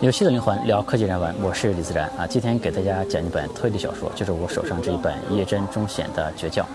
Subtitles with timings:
[0.00, 2.26] 有戏的灵魂聊科技人文，我是李自然啊。
[2.26, 6.66] 今天给大家讲一本推理小说，就是我手上这一本叶真中显的绝教。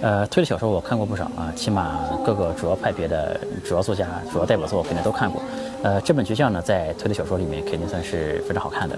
[0.00, 5.42] 呃，推理小说我看过不少啊，起码各个主要派别的主要作家、主要代表作肯定都看过。
[5.82, 8.96] 呃，这本绝教呢，在推理小说里面肯定算是非常好看的。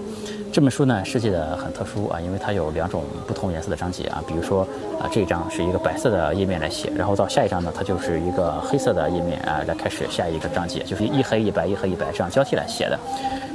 [0.52, 4.62] 这本书呢设计的很特殊啊，因为它有两种不同颜色的章节啊，比如说
[5.00, 12.98] 啊这一章是一个白色的页面来写，然后到下一章呢，它就是一个黑色的页面啊来开始下一个章节，就是一黑一白一黑一白这样交替来写的。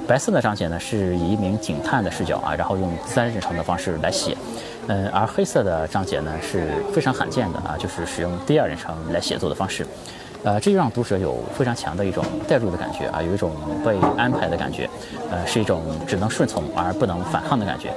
[0.07, 4.37] 白色的章节呢，是以一名警探的视角啊，然后用第三人称的方式来写，
[4.87, 9.85] 嗯，而黑色的章节呢是非常罕见的啊，就是使用第二人称来写作的方式，
[10.43, 14.87] 呃，这就让读者有非常强的一种代入的感觉啊，有一种被安排的感觉，
[15.31, 17.91] 呃，是一种只能顺从而不能反抗的感觉，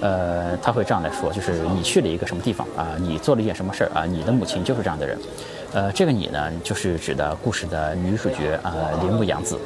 [0.00, 5.18] 呃，他会这样来说，就是你去了一个什么地方啊，你做了一件什么事儿啊，你的母亲就是这样的人，
[5.72, 9.56] 呃，这个你呢，就是指的故事的女主角啊，铃木洋子。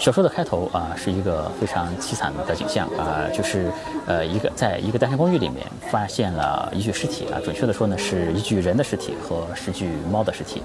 [0.00, 3.70] 小说的开头啊，是一个非常凄惨的景象啊，就是
[4.06, 10.62] 呃，一个在一个单身公寓里面发现了一具尸体啊，准确的说呢，是一具人的尸体和十具猫的尸体。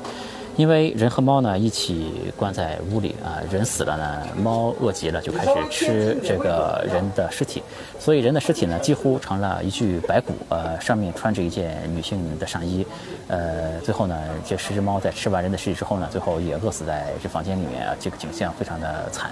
[0.58, 7.62] 因为人和猫呢一起关在屋里啊，人死了呢，猫饿极了就开始吃这个人的尸体，
[8.00, 12.86] 所以人的尸体呢几乎成了一具白骨，呃，上面穿着一件女性的上衣，
[13.28, 19.32] 呃，最后呢，这十只猫在吃完人的尸体之后呢，最后也饿死在这房间里面啊，这个景象非常的惨。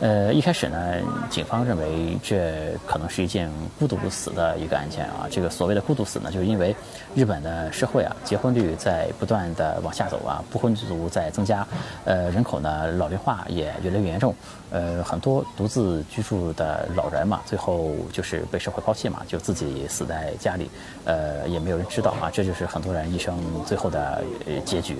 [0.00, 0.94] 呃，一开始呢，
[1.30, 5.26] 警方认为这可能是一件孤独死的一个案件啊。
[5.30, 6.74] 这个所谓的孤独死呢，就是因为
[7.14, 11.66] 日本的社会啊，结婚率在不断的往下走啊，不婚族在增加，
[12.04, 14.34] 呃，人口呢老龄化也越来越严重，
[14.70, 20.68] 呃，很多独自居住的老人嘛，最后就是被社会抛弃嘛，就自己死在家里，
[21.04, 24.22] 呃，也没有人知道啊，这就是很多人一生最后的
[24.64, 24.98] 结局。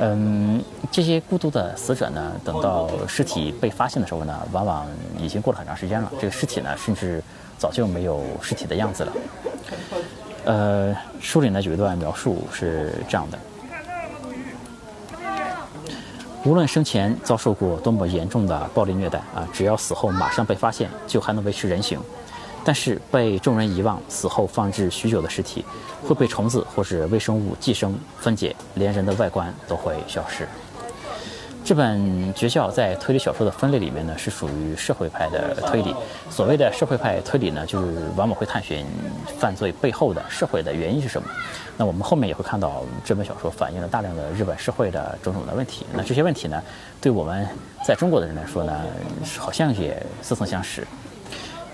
[0.00, 4.86] 嗯，这些孤独的死者呢，等到尸体被发现的时候呢，往往
[5.18, 6.10] 已经过了很长时间了。
[6.20, 7.22] 这个尸体呢，甚至
[7.56, 9.12] 早就没有尸体的样子了。
[10.44, 13.38] 呃，书里呢有一段描述是这样的：
[16.44, 22.00] 无论生前遭受过多么严重的暴力虐待啊，只要死后马上被发现，就还能维持人形。
[22.64, 25.64] 但是被众人遗忘、死后放置许久的尸体，
[26.02, 30.46] 会被虫子或是微生物寄生分解，连人的外观都会消失。
[31.64, 35.94] 这本绝校在推理小说的分类里面呢，是属于社会派的推理。
[36.28, 38.84] 所谓的社会派推理呢，就是往往会探寻
[39.38, 41.28] 犯罪背后的社会的原因是什么。
[41.76, 45.86] 那我们后面也会看到，这本小说反映了大量的日本社会的种种的问题。
[45.92, 46.60] 那这些问题呢，
[47.00, 47.46] 对我们
[47.86, 48.80] 在中国的人来说呢，
[49.38, 50.84] 好像也似曾相识。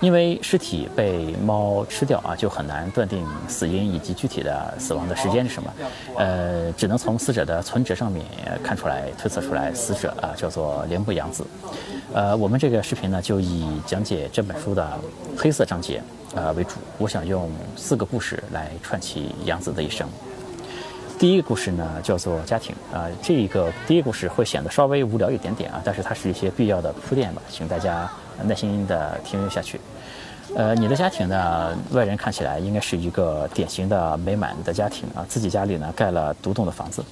[0.01, 5.73] 因为尸体被猫吃掉啊，就很难断定死因以及具体的死亡的时间是什么，
[6.17, 8.25] 呃，只能从死者的存折上面
[8.63, 11.45] 看出来、推测出来，死者啊叫做铃木洋子。
[12.13, 14.87] 呃，我们这个视频呢，就以讲解这本书的
[15.37, 16.01] 黑色章节
[16.33, 16.75] 啊为主。
[16.97, 20.07] 我想用四个故事来串起洋子的一生。
[21.19, 28.09] 第一个故事呢，叫做家庭啊，这一个第一个故事会显得稍微无聊一点点啊，但是它是一些必要的铺垫吧，请大家。
[28.41, 29.81] 耐心的听下去。
[30.55, 37.03] 呃，你的家庭呢，外人看起来应该是一个典型的美满的家庭啊，自己家里呢盖了独栋的房子，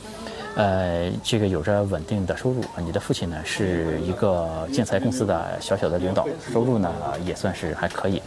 [0.55, 2.77] 呃，这个有着稳定的收入啊。
[2.77, 6.89] 你的父亲呢是一个建材公司的小小的领导，收入呢
[7.25, 8.21] 也算是还可以。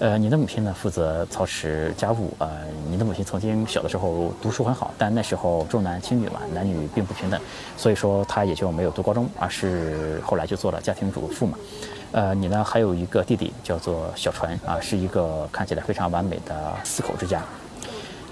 [0.00, 2.32] 呃，你的母亲呢负责操持家务。
[2.38, 2.48] 呃，
[2.88, 7.38] 你的母亲曾经小的时候读书很好，但那时候重男轻女嘛，男女并不平等，
[7.76, 11.58] 所以说她也就没有读高中，而是后来就做了家庭主妇嘛。
[12.12, 17.42] 呃，你呢还有一个弟弟叫做小船啊，是一个看起来非常完美的四口之家。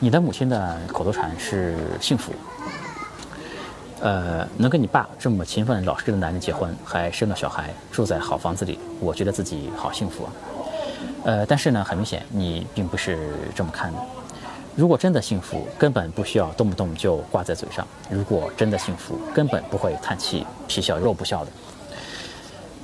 [0.00, 2.32] 你的母亲的口头禅是幸福。
[4.00, 10.32] 呃，能跟你爸这么勤奋老实的男人结婚，还生了小孩，住在好房子里，我觉得自己好幸福啊。
[11.24, 13.98] 呃，但是呢，很明显你并不是这么看的。
[14.76, 21.50] 如果真的幸福，根本不需要动不动就挂在嘴上；如果真的幸福，根本不会叹气皮笑肉不笑的。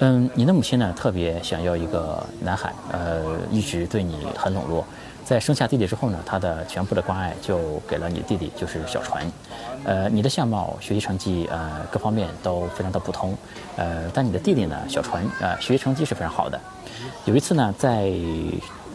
[0.00, 4.84] 嗯，你的母亲呢，特别想要一个男孩，呃，一直对你很冷落。
[5.24, 9.24] 在生下弟弟之后呢，她的全部的关爱就给了你弟弟，就是小船。
[9.84, 13.34] 呃，你的相貌、学习成绩，呃，各方面都非常的普通。
[13.77, 16.60] 呃，但你的弟弟呢，小船，呃，学习成绩是非常好的。
[17.26, 18.12] 有一次呢，在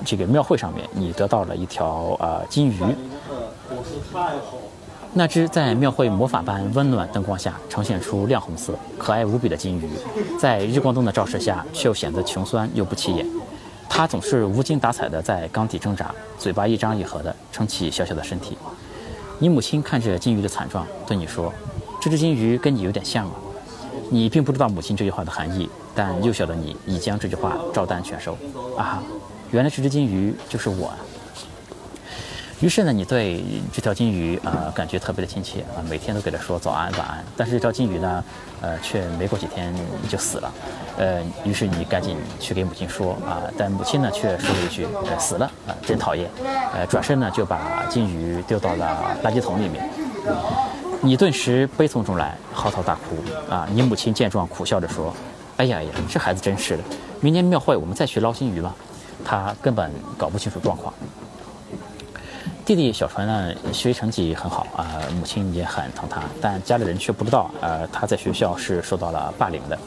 [0.05, 2.77] 这个庙会上面，你得到了一条呃金鱼。
[5.13, 9.89] 那只在庙会魔法般温暖灯光下呈现出亮红色、可爱无比的金鱼，
[10.39, 13.25] 在日光灯的照射下，却又显得穷酸又不起眼。
[13.89, 18.55] 它总是无精打采地在缸底挣扎，嘴巴一张一合地撑起小小的身体。
[19.39, 21.51] 你母亲看着金鱼的惨状，对你说
[21.99, 23.31] ：“这只金鱼跟你有点像啊。”
[24.09, 28.37] 你并不知道母亲这句话的含义，但幼小的你已将这句话照单全收。
[28.77, 29.01] 啊，
[29.51, 30.91] 原来这只金鱼就是我。
[32.61, 33.41] 于是呢，你对
[33.71, 37.23] 这条金鱼啊感觉特别的亲切啊，每天都给它说早安晚安。
[37.37, 38.23] 但是这条金鱼呢，
[38.59, 39.73] 呃，却没过几天
[40.09, 40.51] 就死了。
[40.97, 44.85] 呃，于是你赶紧去给母亲说啊，但母亲呢却说了一句
[45.17, 46.29] 死了啊，真讨厌。
[46.73, 49.89] 呃，转身呢就把金鱼丢到了垃圾桶里面。
[51.01, 53.15] 你顿时悲从中来，嚎啕大哭
[53.49, 53.65] 啊！
[53.71, 55.13] 你母亲见状苦笑着说
[55.55, 56.83] ：“哎呀呀，这孩子真是的，
[57.21, 58.75] 明年庙会我们再去捞金鱼吧。”
[59.23, 60.93] 他根本搞不清楚状况。
[62.65, 69.79] 弟弟小纯呢，学习成绩很好啊，母亲也很疼他，但家里人却不知道，呃，他在学校是受到了霸凌的。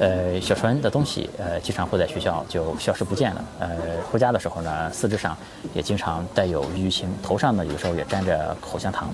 [0.00, 3.44] 呃，小纯的东西，呃，经常会在学校就消失不见了。
[3.60, 3.68] 呃，
[4.10, 5.34] 回家的时候呢，四肢上
[5.72, 9.08] 也经常带有淤青，头上呢有时候也沾着口香糖。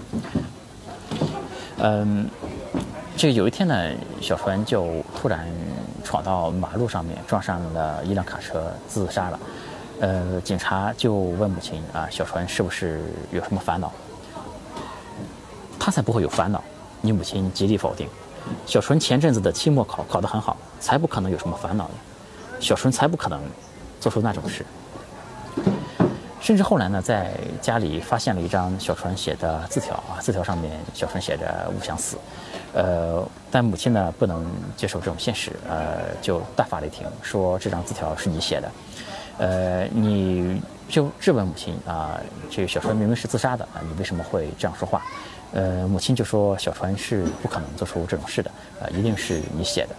[1.79, 2.29] 嗯，
[3.17, 3.91] 这个有一天呢，
[4.21, 5.49] 小纯就突然
[6.05, 9.41] 闯到马路上面，撞上了一辆卡车，自杀了。
[10.01, 13.93] 呃，警察就问母亲啊，小纯是不是有什么烦恼？
[15.79, 16.63] 他才不会有烦恼。
[17.01, 18.09] 你母亲极力否定。
[18.67, 21.95] 小纯前阵子的期末考考得很好，才不可能有什么烦恼呢。
[22.61, 23.41] 小纯才不可能
[24.01, 24.65] 做出那种事。
[26.41, 32.17] 甚至后来呢，在家里发现了一张小纯写的字条啊，字条上面小纯写着“勿想死”。
[32.73, 34.47] 呃，但母亲呢不能
[34.77, 38.71] 接受这种现实，呃，就大发雷霆，说这张字条是你写的。
[39.39, 42.21] 呃，你就质问母亲啊，
[42.51, 45.03] 这个小船明明是自杀的啊，你为什么会这样说话？
[45.53, 48.51] 呃，母亲就说小船是不可能做出这种事的，
[48.81, 49.95] 啊，一定是你写的。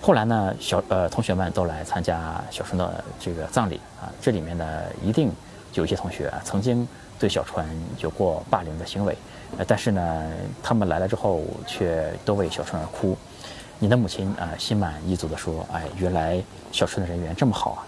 [0.00, 5.30] 后来呢，小呃同学们都来参加小船的这个葬礼啊，这里面呢一定
[5.74, 6.86] 有些同学啊曾经
[7.18, 7.68] 对小川
[7.98, 9.16] 有过霸凌的行为，
[9.58, 10.32] 呃，但是呢
[10.62, 13.16] 他们来了之后却都为小川而哭。
[13.78, 16.42] 你的母亲啊心满意足地说，哎，原来
[16.72, 17.86] 小川的人缘这么好啊。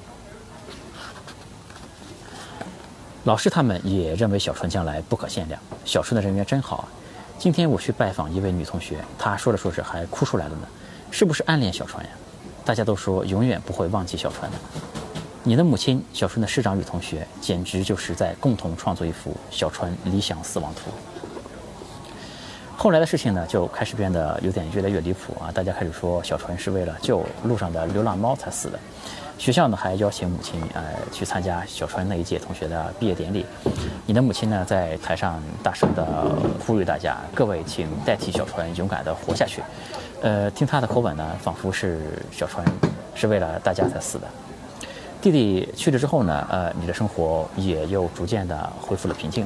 [3.24, 5.60] 老师他们也认为小川将来不可限量。
[5.84, 6.88] 小春的人缘真好啊！
[7.38, 10.68] 今天我去拜访一位女同学，她说着说着还哭出来了呢。
[11.10, 12.10] 是不是暗恋小川呀？
[12.64, 14.58] 大家都说永远不会忘记小川的。
[15.48, 20.90] 你的母亲小春的师长与同学，简直就是在共同创作一幅小川理想死亡图。
[22.76, 25.46] 后来的事情呢，就开始变得有点越来越离谱啊！
[25.54, 28.78] 大家开始说小川是为了救路上的流浪猫才死的。
[29.38, 30.82] 学校呢还邀请母亲呃
[31.12, 33.46] 去参加小川那一届同学的毕业典礼，
[34.04, 36.04] 你的母亲呢在台上大声的
[36.66, 39.62] 呼吁大家，各位请代替小川勇敢的活下去。
[40.22, 42.00] 呃，听他的口吻呢，仿佛是
[42.32, 42.66] 小川
[43.14, 44.26] 是为了大家才死的。
[45.26, 49.44] 弟弟去了之后呢，呃，你的生活也又逐渐的恢复了平静。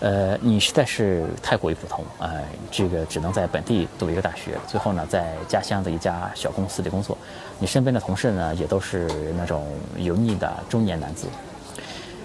[0.00, 7.18] 呃，你实在是太过于普通，呃，这个只能在本地读一个大学，最后呢，在家乡的一家小公司里工作。
[7.58, 9.06] 你身边的同事呢，也都是
[9.36, 9.66] 那种
[9.98, 11.26] 油腻的中年男子。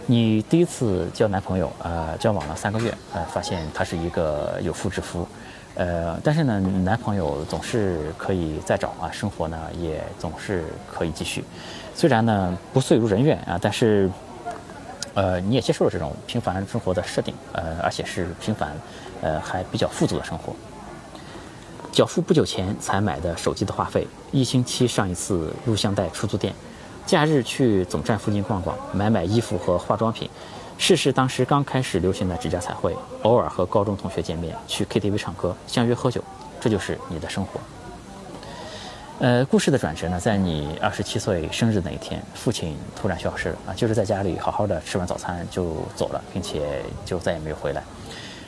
[0.05, 5.27] 你第一次交男朋友，呃，交往了三个月，呃，发现他是一个有妇之夫，
[5.77, 11.43] 呃，但是呢，男朋友总是可以再找啊，生活呢也总是可以继续。
[11.95, 14.11] 虽然呢不遂如人愿啊，但是。
[15.13, 18.71] 呃，你也接受了这种平凡生活的设定，呃，而且是平凡，
[19.19, 20.53] 呃，还比较富足的生活。
[21.91, 26.53] 缴付不久前才买的手机的话费，一星期上一次录像带出租店，
[27.07, 30.29] 假日去总站附近逛逛，买买衣服和化妆品，
[30.77, 36.23] 试试当时刚开始流行的指甲彩绘，偶尔和高中同学见面，去 KTV 唱歌，相约喝酒，
[36.61, 37.59] 这就是你的生活。
[39.19, 47.83] 呃，故事的转折呢，在你二十七岁生日那一天，父亲突然消失了啊，就是在家里好好的吃完早餐就走了，并且就再也没有回来。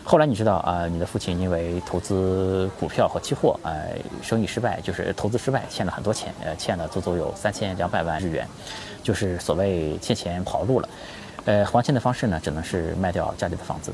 [0.03, 3.89] 后来你知道啊，你的父亲因为投资股票和期货，呃，
[4.21, 8.47] 生意失败，就是投资失败，欠了很多钱，呃，欠了足足有三千两百万日元，
[9.01, 10.87] 就是所谓欠钱跑路了。
[11.49, 13.91] 呃，还钱的方式呢，只能是卖掉家里的房子。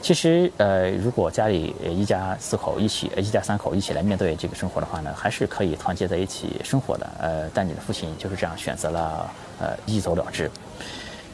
[0.00, 7.06] 其实，呃，如果家里一家四口一起，一家三口一起来面对这个生活的话呢，还是可以团结在一起生活的。
[7.20, 9.30] 呃，但你的父亲就是这样选择了，
[9.60, 10.50] 呃，一走了之。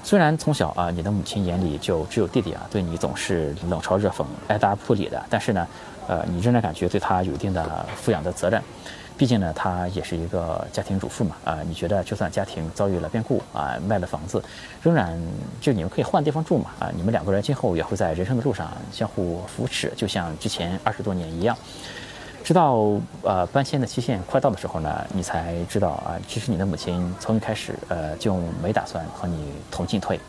[0.02, 5.68] 虽然从小啊，你的母亲眼里就只有弟弟啊，对你总是冷嘲热讽、爱答不理的，但是呢，
[6.08, 8.60] 呃，你仍然感觉对他有一定的抚养的责任。
[9.16, 14.42] 毕竟呢，她也是一个家庭主妇嘛，啊，你觉得就算家庭遭遇了变故啊，卖了房子，
[14.82, 15.20] 仍然
[15.60, 21.56] 就你们可以换地方住嘛，啊，你们两个人今后也会在人生的路上相互扶持，就像之前二十多年一样。
[22.42, 22.90] 直到
[23.22, 30.20] 呃搬迁的期限快到的时候呢，你才知道啊，其实你的母亲从一开始呃就没打算和你同进退。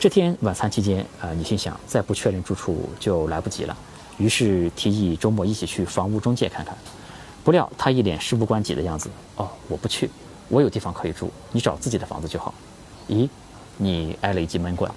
[0.00, 3.76] 这天晚餐期间啊，你心想再不确认住处就来不及了，
[4.16, 6.76] 于是提议周末一起去房屋中介看看。
[7.44, 9.10] 不料他一脸事不关己的样子。
[9.36, 10.10] 哦，我不去，
[10.48, 12.54] 我有地方可以住，你找自己的房子就好。
[13.08, 13.28] 咦，
[13.76, 14.90] 你挨了一记闷棍。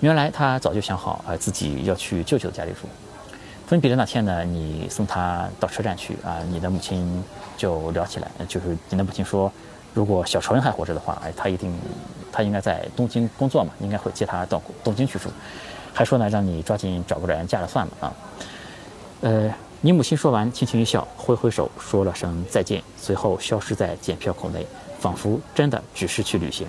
[0.00, 2.88] 原来他早就想好，呃，自己要去舅舅家里住。
[3.66, 7.24] 分别的那天呢，你送他到车站去啊，你的母亲
[7.56, 9.50] 就聊起来，就是你的母亲说，
[9.94, 11.74] 如果小仇人还活着的话，哎，他一定，
[12.30, 15.30] 他应该在东京工作嘛，应该会接他到东京去住。
[15.94, 18.12] 还说呢，让你抓紧找个人嫁了算了啊。
[19.22, 24.66] 呃，你母亲说完，轻轻一笑，挥挥手说了声再见，随后消失在检票口内，
[24.98, 26.66] 仿佛真的只是去旅行。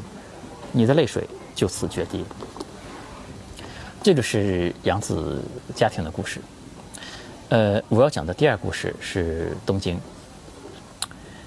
[0.73, 2.25] 你的泪水就此决堤。
[4.03, 5.41] 这就是杨子
[5.73, 6.41] 家庭的故事。
[7.47, 9.97] 呃，我要讲的第二故事是东京。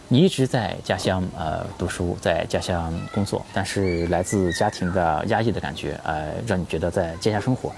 [0.08, 7.70] 你一直在家乡呃读书，在家乡工作，但是来自家庭的压抑的感觉，呃，让你觉得在家乡生活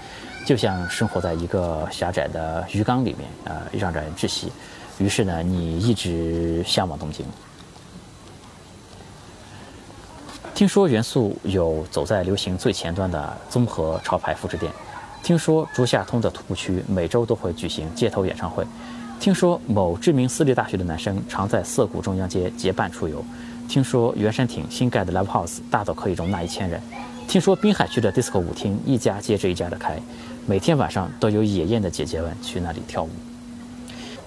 [0.45, 4.51] 就像生活在一个狭窄的鱼缸里面，呃，让人窒息。
[4.97, 7.25] 于是呢，你一直向往东京。
[10.53, 14.71] 听说元素有走在流行最前端的综合潮牌复制店。
[15.23, 18.65] 听说竹下通的徒步区每周都会举行街头演唱会。
[19.19, 23.23] 听说某知名私立大学的男生常在涩谷中央街结伴出游。
[23.67, 26.81] 听说原山町新盖的 Live House 大到可以容纳一千人。
[27.27, 29.97] 听说滨海区的 disco 舞厅一家接着一家的开，
[30.45, 33.09] 每天晚上都有野艳的姐姐们去那里跳舞。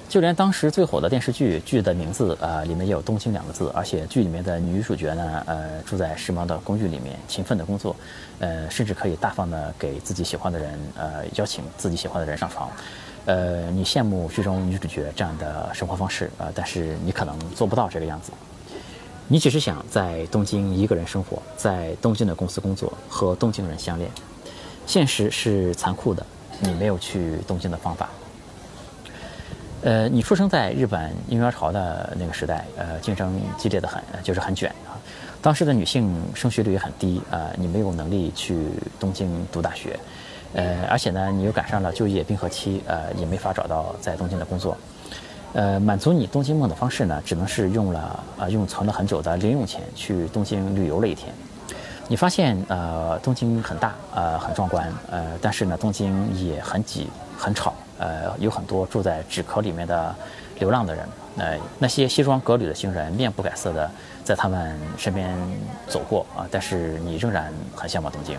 [0.08, 7.96] 就连当时最火的电视剧剧的名字，呃，里面也有“东京”两个字，而且剧里面的女主角呢，呃，住在时髦的公寓里面，勤奋的工作，
[8.38, 12.70] 呃，甚至可以大方的给自己喜欢的人，呃，邀请自己喜欢的人上床，
[13.26, 18.30] 呃，你羡慕剧中女主角这样的生活方式，呃，但是你可能做不到这个样子，
[19.26, 24.10] 你只是想在东京一个人生活，在东京的公司工作，和东京人相恋，
[24.86, 26.24] 现实是残酷的，
[26.60, 28.10] 你没有去东京的方法。
[29.82, 34.92] 呃，你出生在日本婴儿潮的那个时代，呃，竞争激烈的很，就是很卷啊。
[35.40, 38.56] 当时的女性升学率也很低啊，你没有能力去
[39.00, 39.98] 东京读大学，
[40.52, 44.76] 呃，而且呢，你又赶上了就业冰河期，呃，也没法找到在东京的工作。
[45.54, 51.32] 呃，满足你东京梦的方式呢，只能是用了啊，用存了很久的零用钱去东京旅游了一天。
[52.08, 57.08] 你发现，呃，东京很大，呃，很壮观，呃，但是呢，东京也很挤，
[57.38, 57.72] 很吵。
[57.96, 60.12] 呃，有很多住在纸壳里面的
[60.58, 61.08] 流浪的人，
[61.38, 63.88] 呃，那些西装革履的行人面不改色的
[64.24, 65.32] 在他们身边
[65.86, 68.36] 走过啊，但是你仍然很向往东京。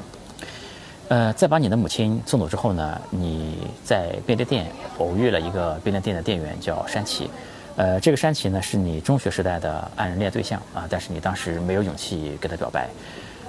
[1.08, 4.66] 呃，在把你的母亲送走之后呢，你在便利店
[4.98, 7.30] 偶遇了一个便利店的店员叫山崎，
[7.76, 12.90] 呃，这个山崎呢是你中学时代的暗恋对象啊，但是你当时没有勇气跟他表白。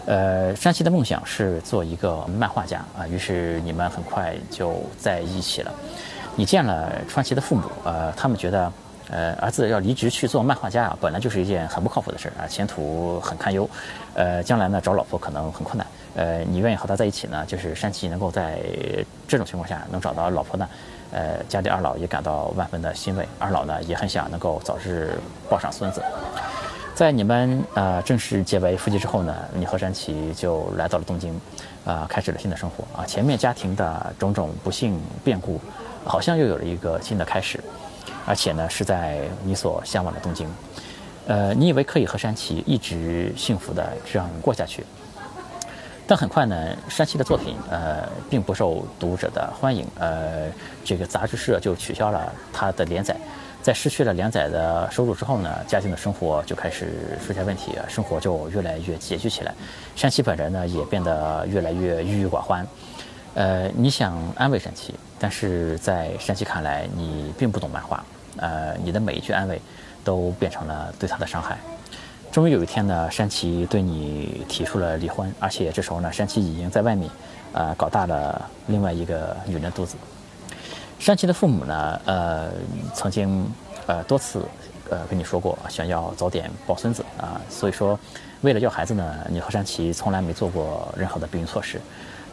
[0.04, 5.72] 呃，山崎的梦想是做一个漫画家啊，于是你们很快就在一起了。
[6.36, 8.70] 你见了川崎的父母，呃，他们觉得，
[9.10, 13.68] 呃，儿子要离职去做漫画家啊，本来就是一件很不靠谱的事儿啊，前途很堪忧，
[14.14, 15.86] 呃，将来呢找老婆可能很困难。
[16.16, 18.58] 呃，你愿意和他在一起呢，就是山崎能够在
[19.28, 20.68] 这种情况下能找到老婆呢，
[21.12, 26.02] 呃，家里二老也感到万分的欣慰，二老呢也很想能够早日抱上孙子。
[26.94, 31.38] 在你们呃正式结为夫妻之后呢，你和山崎就来到了东京，
[31.84, 33.04] 啊，开始了新的生活啊。
[33.04, 35.60] 前面家庭的种种不幸变故，
[36.06, 37.62] 好像又有了一个新的开始，
[38.26, 40.46] 而且呢是在你所向往的东京。
[41.28, 44.84] 呃，你以为可以和山崎一直幸福的这样过下去，
[46.06, 50.48] 但很快呢，山崎的作品呃并不受读者的欢迎，呃，
[50.84, 53.16] 这个杂志社就取消了他的连载。
[53.60, 59.52] 在失去了连载的收入之后呢，家境的生活就开始出现问题，生活就越来越拮据起来。
[59.96, 62.64] 山崎本人呢，也变得越来越郁郁寡欢。
[63.34, 68.04] 呃，你想安慰山崎，但是在山崎看来，你并不懂漫画。
[68.38, 69.60] 呃，你的每一句安慰，
[70.04, 71.58] 都变成了对他的伤害。
[72.32, 77.10] 终于有一天呢，山崎对你提出了离婚，而且这时候呢，山崎已经在外面，
[77.52, 79.96] 呃，搞大了另外一个女人的肚子。
[80.98, 82.50] 山崎的父母呢，呃，
[82.94, 83.50] 曾经，
[83.86, 84.42] 呃，多次，
[84.90, 87.98] 呃，跟你说过，想要早点抱孙子啊，所以说，
[88.42, 91.80] 为了要孩子呢，你和山崎从来没做过任何的避孕措施，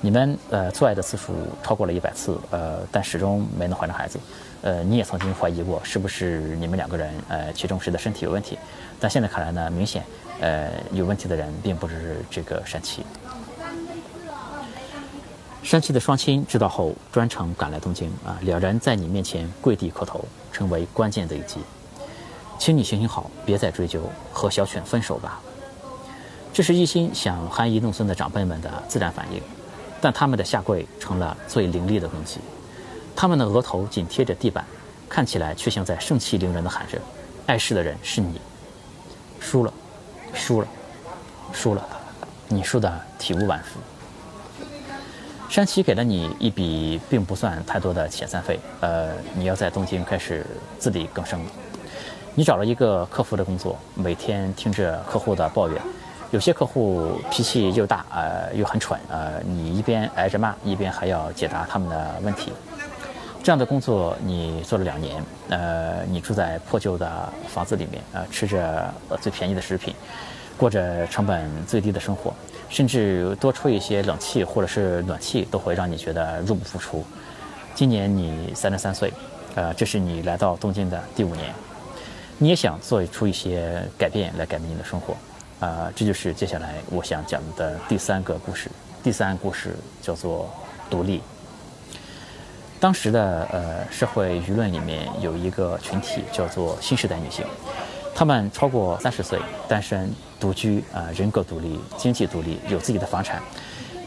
[0.02, 4.20] 你们呃做爱的次数超过了一百次，呃，但始终没能怀上孩子，
[4.64, 8.58] 呃，你也曾经怀疑过是不是你们两个人呃其中谁的身体有问题，
[9.00, 10.04] 但现在看来呢，明显，
[10.40, 13.06] 呃，有问题的人并不是这个山崎。
[15.62, 18.38] 山崎的双亲知道后，专程赶来东京啊！
[18.42, 21.60] 两人在你面前跪地磕头，成为关键的一击。
[22.60, 24.02] 请你行行好，别再追究，
[24.32, 25.42] 和小犬分手吧。
[26.52, 29.42] 这是一心想含饴弄孙的长辈们的自然反应，
[30.00, 32.40] 但他们的下跪成了最凌厉的攻击。
[33.16, 34.66] 他们的额头紧贴着地板，
[35.08, 37.00] 看起来却像在盛气凌人的喊着
[37.48, 38.42] ：“碍事的人是你，
[39.40, 39.74] 输了，
[40.34, 40.68] 输了，
[41.54, 41.88] 输了，
[42.48, 43.80] 你输的体无完肤。”
[45.50, 50.44] 山崎给了你一笔并不算太多的遣散费，呃，你要在东京开始
[50.80, 51.52] 自力更生了。
[52.34, 55.80] 你找了一个客服的工作，每天听着客户的抱怨，
[56.32, 62.52] 有些客户脾气又大，呃，又很蠢，呃，你一边挨着骂，一边还要解答他们的问题。
[63.44, 69.94] 这样的工作你做了两年，呃，你住在破旧的房子里面，呃，吃着最便宜的食品，
[70.58, 72.34] 过着成本最低的生活，
[72.70, 77.06] 甚至多吹一些冷气或者是暖气都会让你觉得入不敷出。
[77.76, 79.12] 今年你三十三岁，
[79.56, 81.54] 呃，这是你来到东京的第五年。
[82.38, 85.18] 你也想做出一些改变来改变你的生活，
[85.60, 88.72] 啊，这就是接下来我想讲的第三个故事。
[89.04, 90.50] 第三个故事叫做
[90.90, 91.22] 独立。
[92.84, 97.46] 当时的呃社会舆论里面有一个群体叫做新时代女性，
[98.14, 103.42] 她们超过三十岁，单身、独居，啊，人格独立、经济独立，有自己的房产，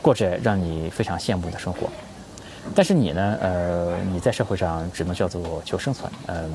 [0.03, 1.89] 过着让你非常羡慕的生活。
[2.75, 3.39] 但是你呢？
[3.41, 6.13] 呃，你在社会上只能叫做求生存。
[6.27, 6.53] 嗯，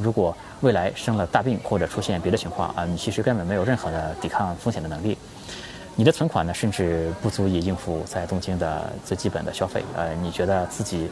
[0.00, 5.18] 如果未来生了大病或者出现别的情况啊，你其实根本没有任何的抵抗风险的能力。
[5.96, 9.82] 你的存款呢，甚至不足以应付在东京的最基本的消费。
[9.96, 11.10] 呃，你觉得自己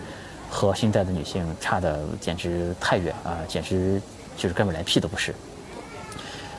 [0.51, 4.01] 和现在的女性差的简直太远啊，简直
[4.37, 5.35] 就是根本连屁都不是。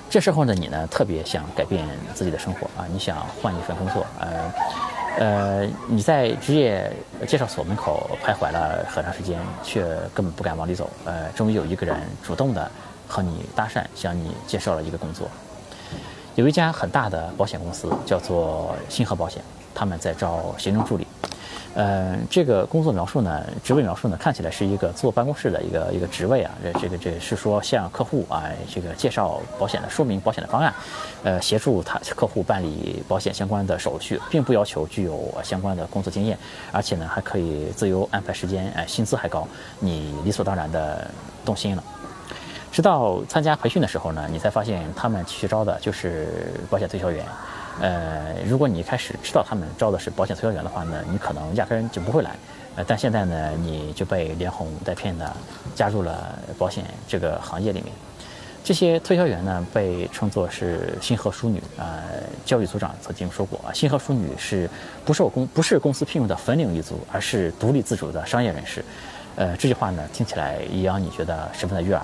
[0.10, 4.52] 这时候的你呢，特别想改变自己的生活啊，你想换一份工作，呃。
[5.18, 6.92] 呃，你在职业
[7.26, 9.82] 介绍所门口徘徊了很长时间，却
[10.14, 10.90] 根本不敢往里走。
[11.06, 12.70] 呃，终于有一个人主动的
[13.08, 15.30] 和你搭讪，向你介绍了一个工作。
[16.36, 19.42] 有一家很大的保险公司，叫做星河保险，
[19.74, 21.08] 他们在招行政助理。
[21.76, 26.52] 呃，这个工作描述呢，职位描述呢，看起来是一个坐办公室的一个一个职位啊。
[26.64, 30.74] 这这个这是说向客户啊，这个介绍保险的，说明保险的方案，
[31.24, 36.38] 呃，协助他客户办理保险相关的手续，并不要求具有相关的工作经验，
[36.72, 39.46] 而且呢，还可以自由安排时间，哎，薪资还高，
[39.80, 41.12] 你理所当然的
[41.44, 41.84] 动心了。
[42.72, 47.26] 直到参加培训的时候呢，你才发现他们去招的就是保险推销员。
[47.82, 52.32] 呃，如果你一开始知道他们招的是保险推销员的话呢，你可能压根就不会来。
[52.76, 55.32] 呃，但现在呢，你就被连哄带骗的
[55.76, 57.92] 加入了保险这个行业里面。
[58.64, 61.62] 这些推销员呢，被称作是“星河淑女”。
[61.78, 64.70] 呃，教育组长曾经说过啊，“星河淑女”是
[65.06, 68.84] 不受公不是公司聘用的粉领一族，而是独立自主的商业人士。
[69.36, 72.02] 呃，这句话呢，听起来也让你觉得十分的悦耳。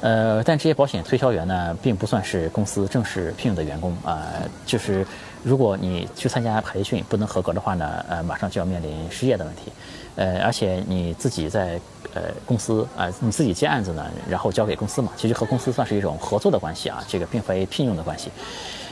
[0.00, 4.26] 呃，但这些保险推销员呢，并不算是公司正式聘用的员工啊。
[4.64, 5.06] 就是
[5.42, 9.72] 如果你去参加培训不能合格的话呢，呃，马上就要面临失业的问题。
[10.16, 11.80] 呃，而且你自己在
[12.14, 18.30] 呃公司啊，你自己接案子呢，然后交给公司嘛，其实和公司算是一种合作的关系啊，这个并非聘用的关系。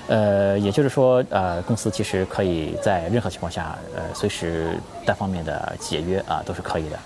[0.08, 6.98] 呃，也就是说，呃，公司其实可以在任何情况下，呃，随时单方面的解约啊，都是可以的。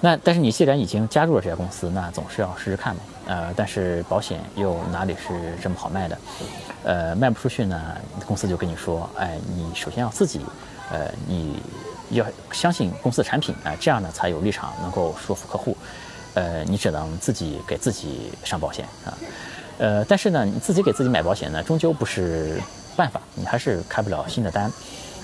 [0.00, 3.02] 那但是你既然已经加入了这家公司，那总是要试试看嘛。
[3.26, 6.18] 呃，但是保险又哪里是这么好卖的？
[6.84, 10.40] 呃，卖不出去呢，公司就跟你说，哎，你首先要自己，
[10.90, 11.62] 呃，你
[12.10, 15.76] 要相信公司的产品，啊，这样呢才有立场能够说服客户。
[16.34, 19.16] 呃，你只能自己给自己上保险啊。
[19.78, 22.60] 呃，但是呢，你自己给自己买保险呢，终究不是
[22.96, 24.70] 办法，你还是开不了新的单。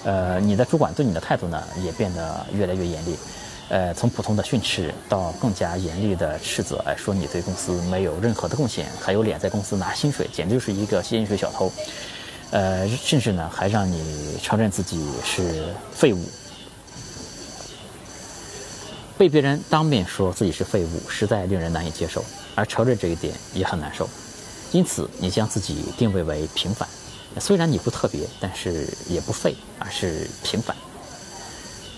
[0.05, 3.19] 呃，你的主管对你的态度呢，也变得越来越严厉。
[3.71, 11.73] 呃，从普通的训斥到更加严厉的斥责，哎，说你对公司没有任何的贡献，还有脸在公司拿薪水，简直就是一个薪水小偷。
[12.51, 16.19] 呃，甚至呢，还让你承认自己是废物。
[19.17, 22.25] 被别人当面说自己是废物，实在令人难以接受，
[22.57, 24.09] 而承认这一点也很难受。
[24.73, 26.89] 因此，你将自己定位为平凡。
[27.39, 30.75] 虽然你不特别，但是也不废，而是平凡。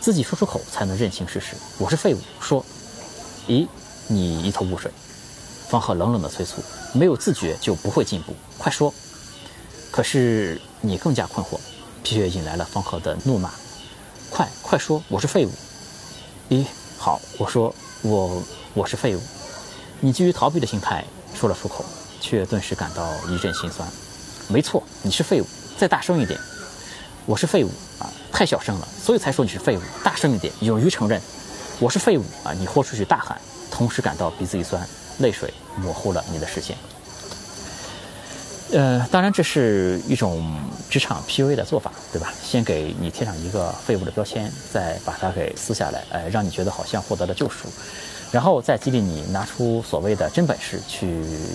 [0.03, 1.55] 自己说出口才能认清事实。
[1.79, 2.19] 我是废物。
[2.41, 2.65] 说，
[3.47, 3.69] 咦，
[4.09, 4.91] 你一头雾水。
[5.69, 6.61] 方鹤冷冷的催促
[6.93, 8.93] ：“没有自觉就不会进步，快说。”
[9.93, 11.57] 可是你更加困惑，
[12.03, 13.53] 却引来了方鹤的怒骂
[14.29, 15.53] ：“快快说，我是废物。”
[16.51, 16.67] 咦，
[16.99, 18.43] 好，我说我
[18.75, 19.21] 我是废物。
[20.01, 21.85] 你基于逃避的心态说了出口，
[22.21, 23.89] 却顿时感到一阵心酸。
[24.49, 25.47] 没错，你是废物。
[25.79, 26.37] 再大声一点，
[27.25, 28.12] 我是废物啊。
[28.33, 29.81] 太小声了，所以才说你是废物。
[30.03, 31.21] 大声一点，勇于承认，
[31.79, 32.53] 我是废物啊！
[32.59, 33.39] 你豁出去大喊，
[33.71, 34.85] 同时感到鼻子一酸，
[35.19, 36.77] 泪水模糊了你的视线。
[38.73, 40.57] 呃，当然这是一种
[40.89, 42.33] 职场 PUA 的做法，对吧？
[42.43, 47.69] 先给你贴上一个废物的标签，再把它给撕下来，哎，让你觉得好像获得了救赎。
[48.31, 51.07] 然后再激励你拿出所谓的真本事去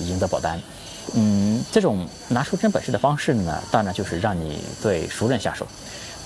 [0.06, 0.62] 赢得保单。
[1.16, 5.66] 嗯，这种拿出真本事的方式呢，当然就是让你对熟人下手，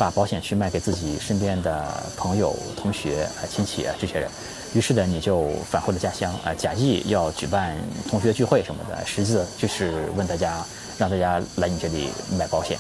[0.02, 4.28] 把保险去卖给自己身边的朋友、同学、啊亲戚啊这些人。
[4.74, 7.78] 于是呢，你就返回了家乡啊，假意要举办
[8.10, 10.66] 同学聚会什么的，实际就是问大家，
[10.98, 12.80] 让大家来你这里买保险。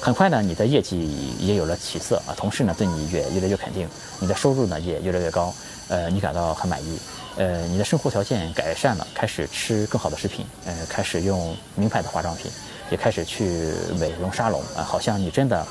[0.00, 3.88] 很快呢，你的业绩也有了起色啊，同事呢对你也越来越肯定，
[4.20, 5.52] 你的收入呢也越来越高，
[5.88, 7.00] 呃，你感到很满意。
[7.36, 12.48] 呃，你的生活条件改善了，开始吃更好的食品，呃，开始用名牌的化妆品，
[12.92, 15.66] 也开始去美容沙龙啊，好像你真的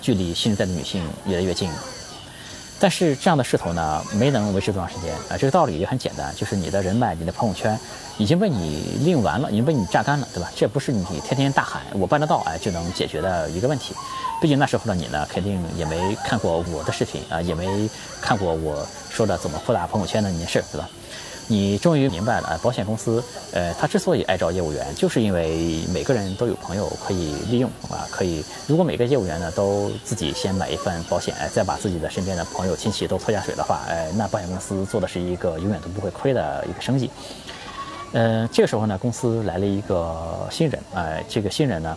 [0.00, 1.70] 距离新时代的女性越来越近。
[2.80, 5.36] 但是这样的势头呢，没能维持多长时间啊。
[5.36, 7.76] 这个道理也很简单，就是你的人脉、你的朋友圈
[8.18, 10.48] 已经被你利用完了，已经被你榨干了，对吧？
[10.54, 13.94] 这不是你天天大喊我办得到哎就能解决的一个问题。
[14.40, 20.88] 毕竟那时候的你呢，肯定也没看过我的视频啊，也没看过我说的怎么扩大朋友圈的那件事，对吧？
[21.50, 28.44] 你终于明白了啊，保险公司，呃，他之所以爱招业务员，就是因为每个人都有朋友可以利用啊，可以。
[28.66, 37.10] 如果每个业务员呢都自己先买一份保险，再把自己的身边的朋友亲戚都拖下水的话，哎，那保险公司做的是一个永远都不会亏的一个生意。
[38.12, 41.96] 呃，这个时候呢，公司来了一个新人，哎，这个新人呢，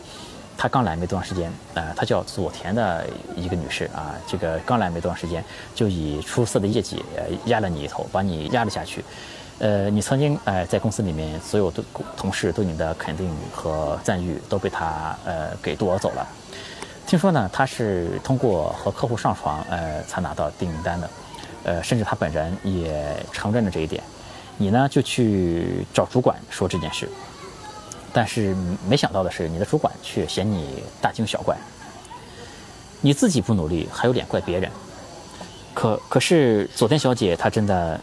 [0.58, 5.44] 他刚来没多长时间，呃，他叫佐田的一个女士啊，这个刚来没多长时间，
[5.76, 9.04] 就以出色的业绩，呃，压了你一头，把你压了下去。
[9.62, 11.84] 呃，你曾经哎在公司里面所有的
[12.17, 16.28] 同事对你的肯定和赞誉都被他呃给夺走了。
[17.06, 21.10] 听说呢，他是通过和客户上床呃才拿到订单的，
[21.63, 24.02] 呃，甚至他本人也承认了这一点。
[24.58, 27.08] 你呢就去找主管说这件事，
[28.12, 28.56] 但是
[28.89, 31.56] 没想到的是，你的主管却嫌你大惊小怪。
[33.00, 34.71] 你自己不努力，还有脸怪别人？
[35.76, 38.02] 可可是佐田小姐她真的。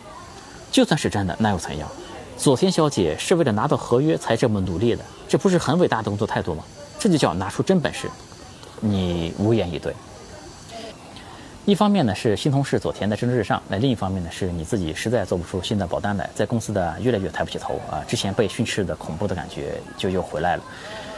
[0.70, 1.88] 就算是真的，那又怎样？
[2.36, 6.62] 佐田小姐是为了拿到合约才这么努力的，这不是很伟大的工作态度吗？
[6.98, 8.08] 这就叫拿出真本事。
[8.80, 9.92] 你无言以对。
[11.64, 20.62] 一方面呢是新同事佐田的蒸蒸日上，那另一方面呢是你自己实在做不出新的保单来，在公司的越来越抬不起头啊，之前被训斥的恐怖的感觉就又回来了。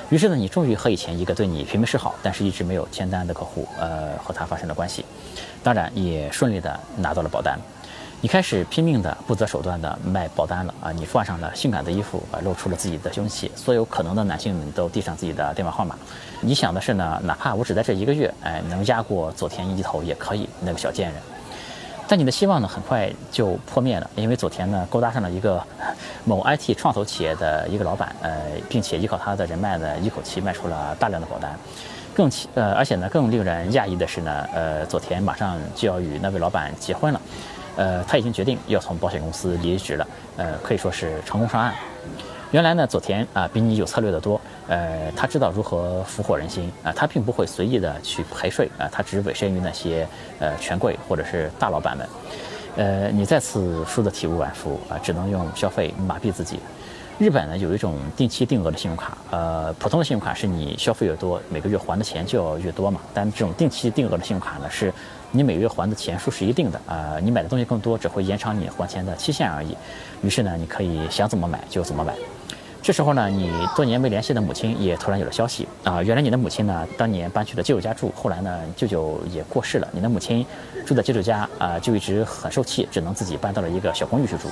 [0.09, 5.05] 于是呢，你终于和以前一个对你平平是好，但是一直没有签单的客户，呃，和他发生了关系，
[5.63, 7.57] 当然也顺利的拿到了保单。
[8.23, 10.93] 你开始拼命的、不择手段的卖保单了啊！
[10.93, 15.97] 你换上了性感的衣服啊，露出了自己的凶器，所有可能的男性们都递上自己的电话号码。
[16.43, 21.23] 你想的是呢，哪怕我只在这一个月，哎，能压过佐田一头也可以，那个小贱人。
[22.07, 25.65] 但你的希望呢，很快就破灭了，因为佐田呢勾搭上了一个
[26.27, 31.59] 某 IT 创投企业的一个老板，呃，并且依靠他的人脉呢，一口气卖出了大量的保单。
[32.15, 37.21] 更其呃，而且呢，更令人讶异的是呢，呃，佐田马上就要与那位老板结婚了。
[37.81, 41.73] 呃，他已经决定要从保险公司离职了，呃，可以说是成功上岸。
[42.51, 44.39] 原来呢，佐田啊，比你有策略的多，
[44.69, 50.07] 呃，他知道如何俘获人心啊，他并不会随意的去陪睡啊，他只委身于那些
[50.41, 52.07] 呃权贵或者是大老板们。
[52.77, 56.61] 呃，你再次输得体无完肤啊，只能用消费麻痹自己。
[57.19, 64.93] 日本呢有一种定期定额的信用卡，呃，普通的信用卡是你消费越多，每个月还的钱就要越多嘛，但这种定期定额的信用卡呢是。
[65.33, 69.77] 你每月还的钱数是一定的啊，你买的东西更多，只会延长你还钱的期限而已。
[70.23, 72.15] 于是呢，你可以想怎么买就怎么买。
[72.83, 79.89] 这时候呢，你多年没联系的母亲也突然有了消息啊，原来你的母亲呢，当年搬去了舅舅家住，后来呢，舅舅也过世了。
[79.93, 80.45] 你的母亲
[80.87, 84.49] 住在舅舅家啊，就一直很受气，只能自己搬到了一个小公寓去住。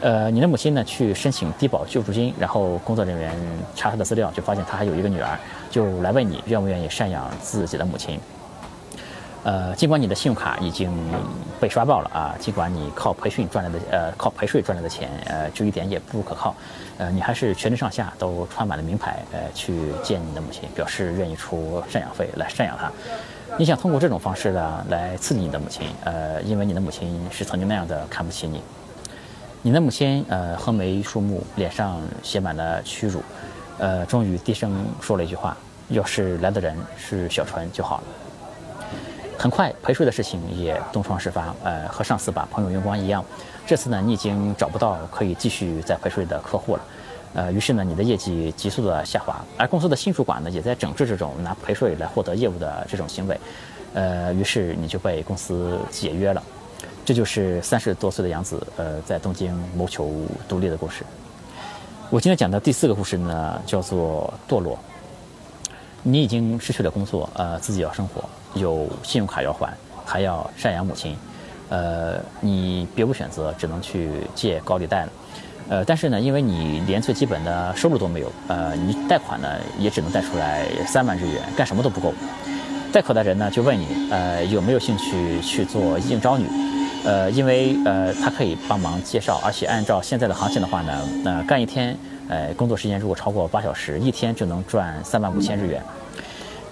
[0.00, 3.34] 呃，你的母亲呢，去申请低保救助金，然后工作人员
[3.74, 5.38] 查她的资料，就发现她还有一个女儿，
[5.70, 8.18] 就来问你愿不愿意赡养自己的母亲。
[9.42, 10.90] 呃，尽管你的信用卡已经
[11.58, 16.54] 被刷爆了啊，尽管你靠培训赚来的呃靠陪睡赚来的钱呃就一点也不可靠，
[16.98, 22.92] 呃，你还是全身上下都穿满了名牌呃去见你的母亲，表示愿意出赡养费来赡养她。
[23.56, 28.62] 你想通过这种方式呢来刺激你的母亲，呃，因为你的母亲是曾经那样的看不起你。
[29.62, 33.22] 你的母亲呃横眉竖目，脸上写满了屈辱，
[33.78, 35.56] 呃，终于低声说了一句话
[35.88, 38.02] ：“要是来的人是小川就好了。”
[39.40, 41.54] 很快，陪睡的事情也东窗事发。
[41.64, 43.24] 呃，和上次把朋友用光一样，
[43.66, 46.82] 这次呢，你已经找不到可以继续再陪睡的客户了。
[47.32, 53.40] 呃，于是呢，你的业绩急速的下滑，而公司的新主管呢，也在整治这种拿陪睡来获得业务的这种行为。
[53.94, 56.42] 呃，于是你就被公司解约了。
[57.02, 60.12] 这就是三十多岁的杨子，呃，在东京谋求
[60.46, 61.02] 独立的故事。
[62.10, 64.78] 我今天讲的第四个故事呢，叫做堕落。
[66.02, 68.22] 你已经失去了工作，呃，自己要生活。
[68.54, 69.72] 有信用卡要还，
[70.04, 71.16] 还要赡养母亲，
[71.68, 75.12] 呃，你别无选择，只能去借高利贷了。
[75.68, 82.12] 呃，但是呢，因为你连最基本的收入都没有，呃，你贷款呢也只能贷出来三万日元，干什么都不够。
[82.92, 86.46] 贷款的人呢就问你，呃，有没有兴趣去做应招女？
[87.04, 91.96] 呃，因为呃，他可以帮忙介绍，而且按照现在的行情的话呢，那干一天，
[92.28, 95.80] 呃，工作时间如果超过八小时，一天就能赚三万五千日元。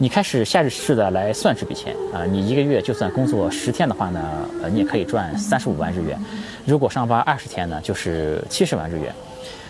[0.00, 4.20] 你开始下意识的来算这笔钱啊，你一个月就算工作十天的话呢，
[4.62, 6.16] 呃，你也可以赚三十五万日元。
[6.64, 9.12] 如果上班二十天呢，就是七十万日元。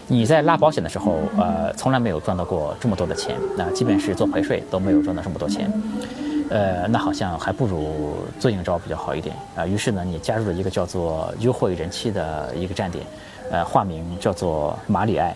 [0.06, 3.36] 你在拉保险的时候，呃，从来没有赚到过这么多的钱。
[3.56, 5.72] 那即便是做陪税都没有赚到这么多钱。
[6.50, 9.66] 呃，那好像还不如做应招比较好一点啊。
[9.66, 13.02] 于是呢，你加入了一个叫做“优惠人气”的一个站点，
[13.50, 15.34] 呃，化名叫做马里爱。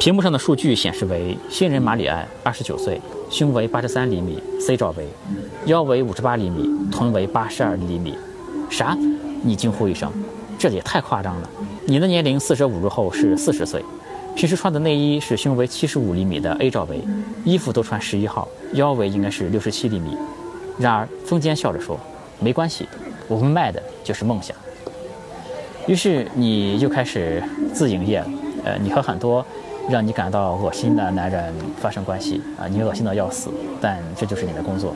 [0.00, 5.06] 屏幕上的数据显示为新人马里埃，二十九岁，胸围八十三厘米，C 罩杯，
[5.66, 8.16] 腰围五十八厘米，臀围八十二厘米。
[8.70, 8.96] 啥？
[9.42, 10.10] 你惊呼一声，
[10.58, 11.50] 这也太夸张了！
[11.84, 13.84] 你的年龄四舍五入后是四十岁，
[14.34, 17.02] 平时穿的内衣是胸围七十五厘米的 A 罩杯，
[17.44, 20.16] 衣服都穿十一号，腰围应该是六十七厘米。
[20.78, 22.00] 然而，风间笑着说
[22.40, 22.88] ：“没关系，
[23.28, 24.56] 我们卖的就是梦想。”
[25.86, 27.42] 于是你又开始
[27.74, 28.30] 自营业了。
[28.64, 29.44] 呃，你和很多。
[29.90, 33.50] 让你感到恶心的男人发生关系啊，你恶心的要死，
[33.80, 34.94] 但这就是你的工作。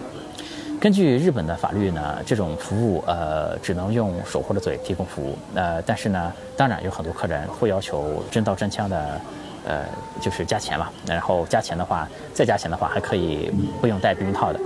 [0.80, 5.36] 根据日本的法律呢，这种服务呃只能用手或者嘴提供服务。
[5.54, 9.20] 呃，但是呢，当然有很多客人会要求真刀真枪的，
[9.66, 9.80] 呃，
[10.20, 10.88] 就是加钱嘛。
[11.06, 14.60] 然后加钱的话，再加钱的话还可以不用带避孕套的。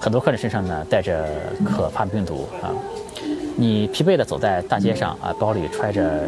[0.00, 1.26] 很多客人身上呢带着
[1.64, 2.72] 可怕的病毒啊。
[3.56, 6.22] 你疲惫的走在大街上啊，包里揣着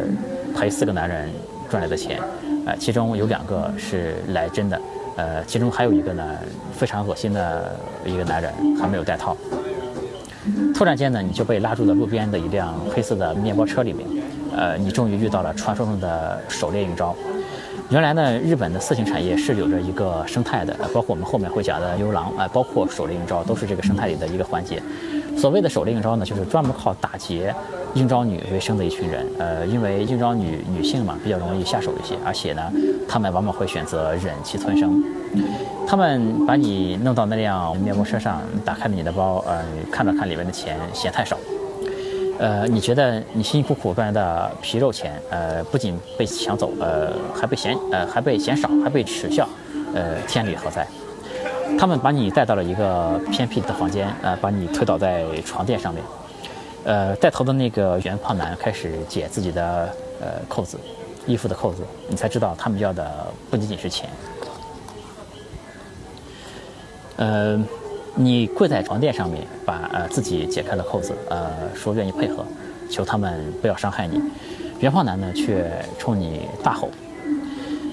[0.55, 1.29] 陪四个男人
[1.69, 2.19] 赚来的钱。
[2.67, 4.81] 呃，其中有两个是来真的，
[5.15, 6.21] 呃，其中还有一个呢，
[6.73, 7.73] 非常恶心的
[8.05, 9.37] 一个男人还没有带套。
[10.75, 14.05] 突然间呢，你就被拉住了路边的一辆黑色的面包车里面，
[14.53, 17.15] 呃，你终于遇到了传说中的狩猎应招。
[17.89, 24.83] 原来呢，日本的色情产业是有着一个生态的，包括我们后面会讲的优郎啊，包括狩猎应招都是这个生态里的一个环节。
[25.37, 27.53] 所谓的狩猎应招呢，就是专门靠打劫
[27.93, 29.25] 应招女为生的一群人。
[29.37, 32.61] 呃，因为应招女女性嘛，比较容易下手一些，而且呢，
[33.07, 35.03] 他们往往会选择忍气吞声。
[35.87, 41.37] 他们把你弄到那辆面包车上，打开了你的包，呃，看了看里面的钱，嫌太少。
[42.39, 49.47] 呃，你觉得你辛辛苦苦赚来的皮肉钱，呃，不仅被抢走，呃，还被嫌，呃，还被嫌少，还被耻笑，
[49.93, 50.85] 呃，天理何在？
[51.77, 56.03] 他们把你带到了一个偏僻的房间，呃，把你推倒在床垫上面，
[56.83, 60.77] 呃，带头的那个圆胖男开始解自己的呃扣子，
[61.25, 64.09] 衣服的扣子，你才知道他们要的不仅仅是钱。
[67.17, 67.59] 呃，
[68.15, 72.45] 你跪在床垫上面，把呃自己解开了扣子，呃，说愿意配合，
[72.89, 74.21] 求他们不要伤害你。
[74.79, 76.89] 圆胖男呢，却冲你大吼，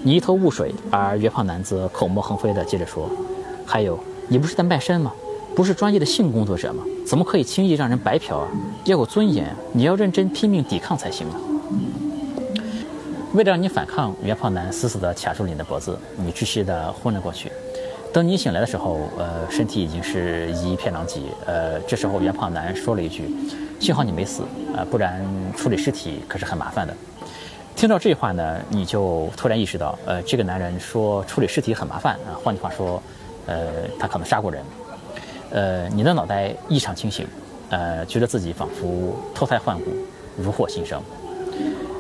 [0.03, 3.09] 你一头雾水，而圆胖男则口沫横飞的接着说。
[3.67, 3.99] 还有，
[4.29, 5.13] 你不是在卖身吗？
[5.55, 6.83] 不是专业的性工作者吗？
[7.07, 8.49] 怎么可以轻易让人白嫖啊？
[8.85, 11.39] 要有尊严，你要认真拼命抵抗才行啊！
[13.35, 17.53] 为了让你反抗，圆胖男死死地卡住你的脖子，你窒息地昏了过去。
[18.13, 21.21] 等你醒来的时候，呃，身体已经是一片狼藉。
[21.47, 23.31] 呃，这时候圆胖男说了一句
[23.79, 24.43] ：“幸好你没死
[24.77, 25.25] 啊，不然
[25.57, 26.97] 处理尸体可是很麻烦的。”
[27.77, 33.01] 听到这话呢，你就突然意识到，呃，这个男人说处理尸体很麻烦啊，换句话说。
[33.47, 34.63] 呃，他可能杀过人，
[35.51, 37.27] 呃，你的脑袋异常清醒，
[37.71, 39.91] 呃，觉得自己仿佛脱胎换骨，
[40.37, 41.01] 如获新生，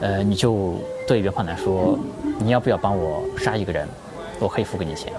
[0.00, 0.74] 呃，你就
[1.06, 1.98] 对圆胖男说
[2.40, 3.86] ：“你要不要帮我杀一个人？
[4.40, 5.12] 我可以付给你钱。”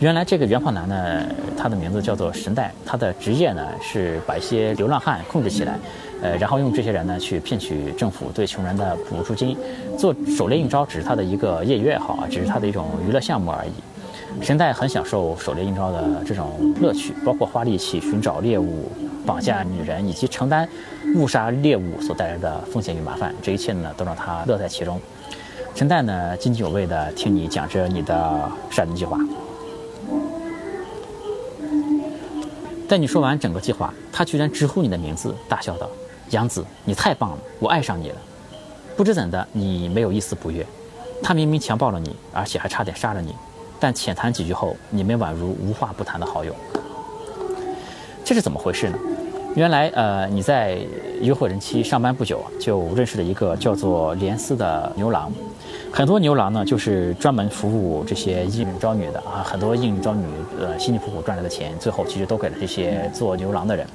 [0.00, 5.76] 原来这个圆胖男呢，他的名字叫做神代，他的职业呢是把一些流浪汉控制起来，
[6.22, 9.58] 呃，然后用这些人呢去骗取政府对穷人的补助金，
[9.98, 13.72] 做狩猎应招只是他的一个业余爱好啊，只是他的一种娱乐项目而已。
[14.40, 18.90] 神代很享受狩猎应招的这种乐趣，包括花力气寻找猎物、
[19.26, 20.68] 绑架女人，以及承担
[21.16, 23.34] 误杀猎物所带来的风险与麻烦。
[23.42, 25.00] 这一切呢，都让他乐在其中。
[25.74, 29.18] 神代呢，津津有味地听你讲着你的杀人计划。
[32.88, 35.88] 待你说完整个计划，他居然直呼你的名字，大笑道
[36.30, 38.16] ：“杨子，你太棒了，我爱上你了。”
[38.96, 40.64] 不知怎的，你没有一丝不悦。
[41.22, 43.34] 他明明强暴了你，而且还差点杀了你。
[43.80, 46.54] 但浅谈几句后，你们宛如无话不谈的好友。
[48.24, 48.98] 这是怎么回事呢？
[49.54, 50.78] 原来，呃，你在
[51.20, 55.32] 约会人妻上班不久，就认识了一个叫做莲丝的牛郎。
[55.90, 59.42] 很多牛郎呢，就是专门服务这些应招女的啊。
[59.42, 60.24] 很多应招女，
[60.60, 63.86] 呃，辛辛苦苦赚来的钱，最后其实都给了这些做牛郎的人。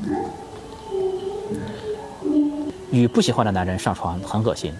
[2.91, 4.73] 与不喜欢的男人上床很恶心，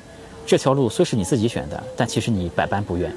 [0.45, 3.13] 这条路虽是你自己选的，但其实你百般不愿，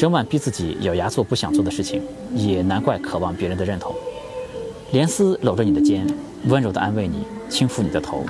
[0.00, 2.02] 整晚逼自己咬牙做不想做的事情，
[2.34, 3.94] 也难怪渴望别人的认同。
[4.92, 6.06] 莲丝搂着你的肩。
[6.46, 8.24] 温柔地安慰你，轻抚你的头，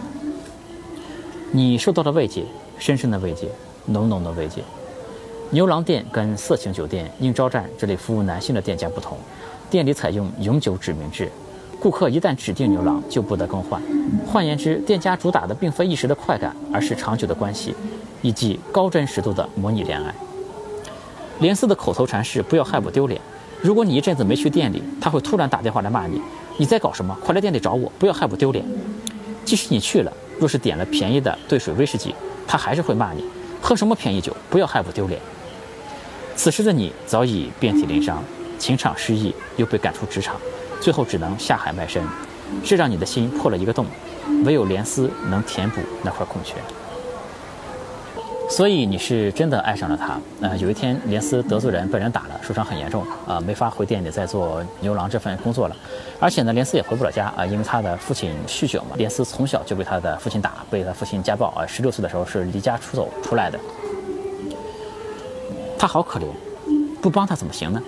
[1.52, 2.42] 你受到了慰藉，
[2.76, 3.46] 深深的慰藉，
[3.87, 4.64] 浓浓的慰藉。
[5.50, 9.16] 牛郎店跟色情酒店、应招站这类服务男性的店家不同，
[9.70, 11.30] 店里采用永久指名制，
[11.78, 13.80] 顾客一旦指定牛郎就不得更换。
[14.26, 17.76] 换言之，店家主打的并非一时的快感，而是长久的关系，
[18.22, 20.12] 以及高真实度的模拟恋爱。
[21.40, 23.20] 连丝的口头禅是“不要害我丢脸”。
[23.62, 26.20] 如果你一阵子没去店里，他会突然打电话来骂你。
[26.59, 27.16] 你在搞什么？
[27.24, 28.64] 快来店里找我，不要害我丢脸。
[29.44, 32.14] 即使你去了，若是点了便宜的兑水威士忌，
[32.46, 33.24] 他还是会骂你，
[33.61, 35.20] 喝什么便宜酒，不要害我丢脸。
[36.37, 38.22] 此时的你早已遍体鳞伤，
[38.59, 40.37] 情场失意，又被赶出职场，
[40.81, 42.03] 最后只能下海卖身，
[42.62, 43.87] 这让你的心破了一个洞，
[44.44, 46.57] 唯有莲丝能填补那块空缺。
[48.50, 50.20] 所以你是真的爱上了他。
[50.40, 55.76] 呃，有一天连斯得罪人，被人打了，受伤很严重，啊，没法回店里再做牛郎这份工作了。
[56.18, 58.96] 而且呢，连斯也回不了家啊，因为他的父亲酗酒嘛。
[58.96, 61.64] 连斯从小就被他的父亲打，被他父亲家暴啊。
[61.64, 63.58] 十六岁的时候是离家出走出来的。
[65.78, 66.24] 他好可怜，
[67.00, 67.80] 不帮他怎么行呢？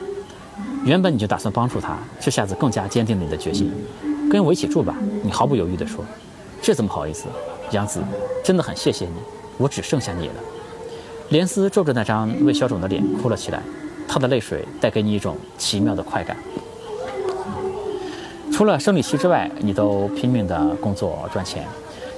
[0.85, 3.73] 原本你就打算帮助他，这下子更加坚定了你的决心。
[4.31, 4.95] 跟我一起住吧，
[5.25, 6.05] 你毫不犹豫地说。
[6.63, 7.27] 这怎么好意思？
[7.73, 8.01] 杨子，
[8.45, 9.42] 真的很谢谢你。
[9.63, 10.35] 我只剩下你了。
[11.29, 13.63] 莲丝皱着那张未消肿的脸哭了起来，
[14.09, 16.37] 她的泪水带给你一种奇妙的快感。
[18.53, 21.65] 除了生理期之外，你都拼命的工作赚钱，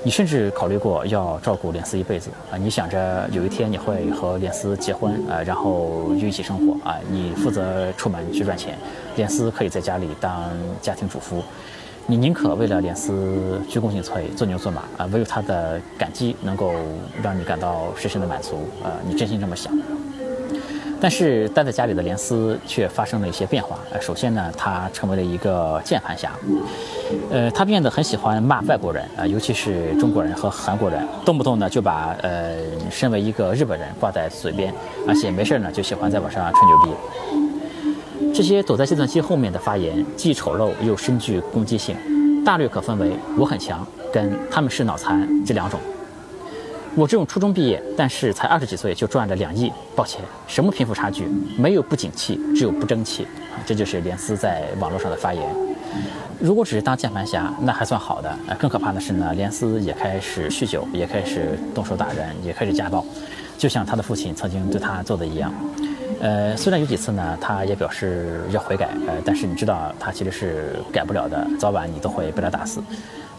[0.02, 2.56] 你甚至考虑过要照顾莲丝一辈子啊！
[2.56, 8.76] 你想着有一天你会和莲丝结婚啊，然后就一起生活啊，你负责出门去赚钱，
[9.16, 11.42] 莲丝可以在家里当家庭主妇。
[12.06, 15.08] 你宁可为了莲丝鞠躬尽瘁，做牛做马啊！
[15.10, 16.72] 唯有他的感激能够
[17.22, 18.92] 让你感到深深的满足啊！
[19.08, 19.72] 你真心这么想。
[21.00, 26.32] 但是待在家里的莲丝却发生了一些变化呃，首先呢，他成为了一个键盘侠，
[27.30, 32.56] 呃，他变得很喜欢骂外国人啊，尤其是中国人和韩国人，动不动呢就把呃
[32.90, 34.72] 身为一个日本人挂在嘴边，
[35.06, 37.43] 而且没事呢就喜欢在网上吹牛逼。
[38.34, 41.96] 这些躲在计算机后面的发言，既丑陋又深具攻击性，
[42.44, 45.80] 大略可分为“我很强”跟“他们是脑残”这两种。
[46.96, 51.26] 我这种初中毕业，但是才二十几岁就赚了两亿，抱歉，什么贫富差距？
[51.58, 53.26] 没有不景气，只有不争气。
[53.66, 55.42] 这就是连斯在网络上的发言。
[56.38, 58.32] 如果只是当键盘侠，那还算好的。
[58.58, 63.04] 更可怕的是呢，连斯也开始酗酒，也开始动手打人，也开始家暴，
[63.58, 65.52] 就像他的父亲曾经对他做的一样。
[66.20, 72.82] 呃，虽然有几次呢，他也表示要悔改，呃，但是你知道他其实是改不了的，早晚你都会被他打死。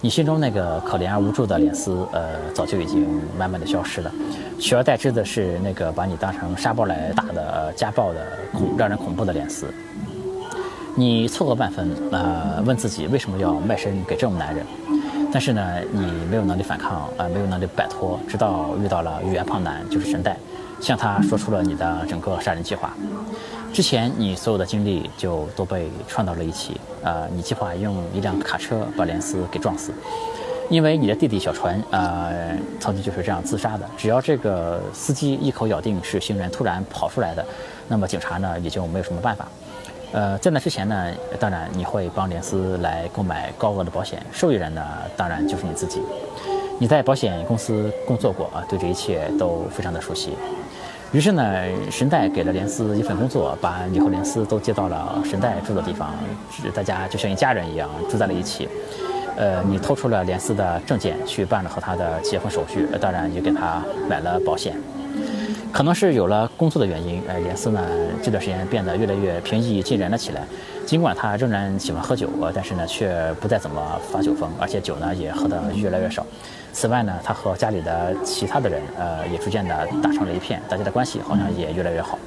[0.01, 4.11] 你心中那个可怜而无助的脸丝，呃，早就已经慢慢的消失了，
[4.59, 8.19] 取而代之的是那个把你当成沙包来打的家暴的
[8.53, 9.65] 恐让人恐怖的脸丝。
[10.95, 14.65] 你错愕万分，呃，问自己为什么要卖身给这种男人？
[15.31, 20.37] 但是呢，你没有能力反抗，呃，没有能力摆脱，直到遇到了圆胖男，就是神代。
[20.81, 22.93] 向他说出了你的整个杀人计划，
[23.73, 26.79] 之前你所有的经历就都被串到了一起。
[27.03, 29.93] 呃，你计划用一辆卡车把连斯给撞死，
[30.69, 33.87] 因为你的弟弟小船，呃，曾经就是这样自杀的。
[33.95, 37.45] 只要这个司机一口咬定是行人突然跑出来的，
[37.87, 39.47] 那么警察呢也就没有什么办法。
[40.11, 44.81] 呃，在那之前呢，当然你会帮连斯来购买高额的保险，受益人呢
[45.15, 46.01] 当然就是你自己。
[46.77, 50.31] 你在保险公司工作过啊，对这一切都非常的熟悉。
[51.11, 56.13] 于是呢，神代给了莲丝一份工作，把你和莲丝都接到了神代住的地方，
[56.73, 58.67] 大家就像一家人一样住在了一起。
[59.37, 64.75] 呃，你偷出了莲丝的证件去办了和他的结婚手续，当然也给他买了保险。
[65.71, 67.81] 可能是有了工作的原因，呃，莲丝呢
[68.21, 70.41] 这段时间变得越来越平易近人了起来。
[70.85, 76.25] 尽管他仍然喜欢喝酒，但是呢却不再怎么发酒疯，而且酒呢也喝得越来越少。
[76.75, 82.19] 此外呢，他和家里的其他的人，呃，也逐渐的打成了一片，大家的关系好像也越来越好。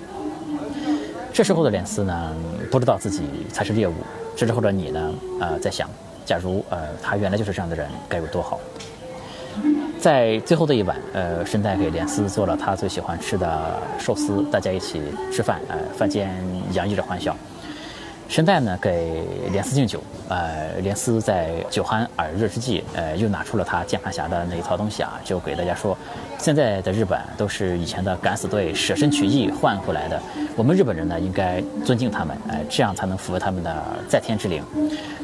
[1.34, 2.34] 这时候的莲丝呢，
[2.70, 3.92] 不知道自己才是猎物。
[4.34, 5.86] 这时候的你呢，呃，在想，
[6.24, 8.58] 假如呃他原来就是这样的人，该有多好。
[10.00, 16.34] 在最后的一晚，呃，申代给莲丝做了他最喜欢吃的寿司，大家一起吃饭，呃，饭间
[16.72, 17.36] 洋溢着欢笑。
[18.28, 25.96] 神代呢给莲司敬酒，呃，莲司在酒酣耳热之际，呃，又拿出了他键盘侠的那一套东西啊，就给大家说，
[26.36, 30.20] 现在的日本都是以前的敢死队舍身取义换回来的，
[30.56, 34.62] 我们日本人呢应该尊敬他们，哎，这样才能抚慰他们的在天之灵。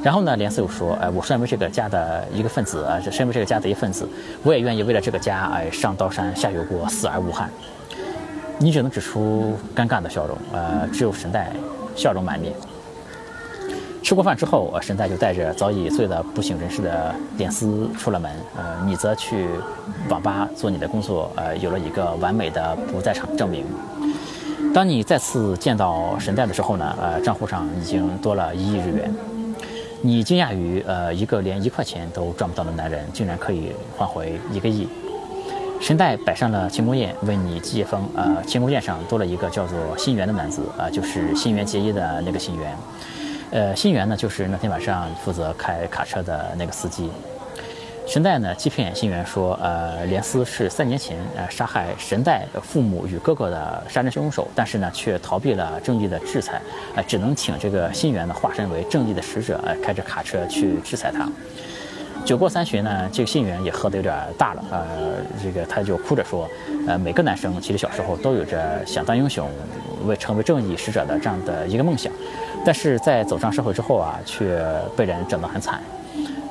[0.03, 4.09] 然后呢，莲司又说，哎，我身为这个家的一个分子啊，身为这个家的一份子，
[4.43, 7.51] 我也愿意为了这个家，哎，上刀山下油锅，死而无憾。
[8.59, 11.53] 你只能指出尴尬的笑容，呃，只有神代
[11.95, 12.55] 笑容满面。
[14.05, 19.49] 吃过饭之后，呃，神代就带着早已醉得不省人事的莲司出了门，呃，你则去
[20.11, 23.65] 网吧做你的工作，呃，有了一个完美的不在场证明。
[24.75, 29.11] 当你再次见到神代的时候呢，呃，账户上已经多了一亿日元。
[30.03, 34.87] 你惊讶于，呃，一个连一块钱都赚不到的男人，竟然可以换回一个亿。
[35.81, 38.07] 神代摆上了庆功宴，为你接风。
[38.15, 42.77] 呃，庆功宴上多了一个叫做新元的男子，啊，就是新元结衣的那个新元。
[43.55, 47.09] 呃，新元呢，就是那天晚上负责开卡车的那个司机。
[48.05, 56.61] 神代呢，欺骗新元说，呃，连司是三年前呃杀害神代父母与哥哥的杀人凶手，但是呢，却逃避了正义的制裁，
[56.97, 61.31] 呃，只能请这个新元呢化身为正义的使者，呃，开着卡车去制裁他。
[62.25, 64.87] 酒过三巡呢，这个信源也喝得有点大了，呃，
[65.43, 66.49] 这个他就哭着说，
[66.89, 69.47] 呃，每个男生其实小时候都有着想当英雄，
[70.07, 72.11] 为成为正义使者的这样的一个梦想。
[72.65, 74.59] 但是在走上社会之后啊，却
[74.97, 75.81] 被人整得很惨。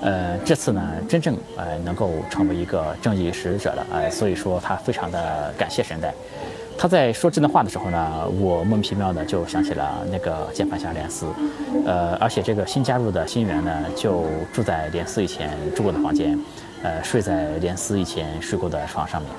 [0.01, 6.13] 呃，这次呢，真正呃能够成为一个正义使者了，呃，所以说他非常的感谢神代。
[6.78, 11.28] 他在说这段话的时候呢，我莫名其妙的就想起了那个键盘侠连斯，
[11.86, 16.38] 呃，而且这个新加入的新员呢，就住在连斯以前住过的房间，
[16.84, 19.32] 呃，睡在连斯以前睡过的床上面。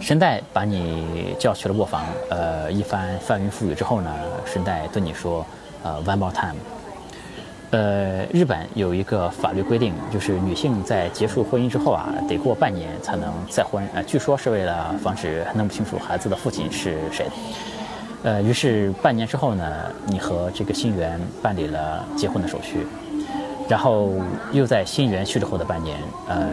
[0.00, 4.10] 神代把你叫去了卧房，呃，一番翻云覆雨之后呢，
[4.46, 5.44] 神代对你说，
[5.82, 6.56] 呃，one more time。
[7.72, 13.82] 呃，日本有一个法律规定，就是女性在结束婚姻之后啊，得过半年才能再婚。
[13.94, 17.26] 呃，据说是为了防止弄不清楚孩子的父亲是谁。
[18.24, 19.64] 呃，于是半年之后呢，
[20.06, 22.86] 你和这个新源办理了结婚的手续，
[23.68, 24.12] 然后
[24.52, 25.98] 又在新源去世后的半年，
[26.28, 26.46] 呃。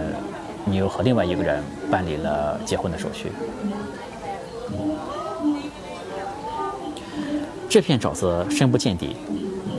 [0.65, 3.31] 你又和另外一个人办理了结婚的手续。
[7.67, 9.15] 这片沼泽深不见底，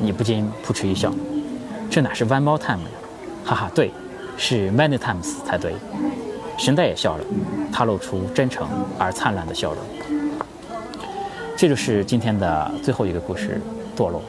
[0.01, 1.13] 你不禁扑哧一笑。
[1.91, 2.89] 这哪是 one more time 呀？
[3.45, 3.91] 哈哈，对，
[4.37, 5.75] 是 many times 才对。
[6.59, 7.25] 神代也笑了，
[7.73, 9.83] 他露出真诚而灿烂的笑容。
[11.57, 13.61] 这就是今天的最后一个故事——
[13.97, 14.23] 堕落。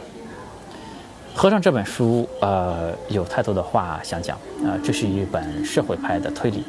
[1.33, 6.63] 合上这本书，呃，有太多的话想讲，呃，这是一本社会派的推理，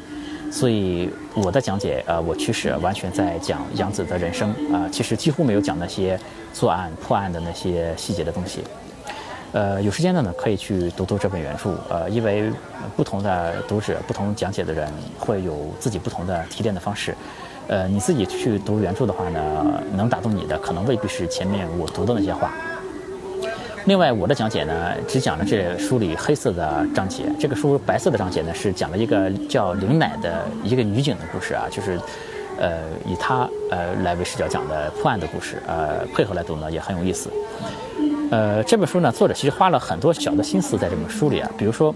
[0.51, 6.17] 所以我的讲解，呃，我其实完全在讲杨子的人生，啊，其实几乎没有讲那些
[6.53, 8.63] 作案破案的那些细节的东西，
[9.53, 12.51] 呃，有时间的呢，可以去读读这本原著，呃，因为
[12.97, 17.15] 不同的读者、不同讲解的人会有自己不同的提炼的方式，
[17.67, 22.51] 呃，你自己去读原著的话呢，能打动你的可能未必是前面我读的那些话。
[23.85, 27.25] 另外，我的讲解呢，只讲了这书里黑色的章节。
[27.39, 31.99] 这个书白色的章节呢，是讲了一个叫林乃的一个女警的故事啊，就是，
[32.57, 37.29] 呃，以她呃来为视角讲的破案的故事，呃，配合来读呢也很有意思。
[38.31, 41.93] 呃，这本书呢，作者其实花了很多小的心思在这本书里啊，比如说，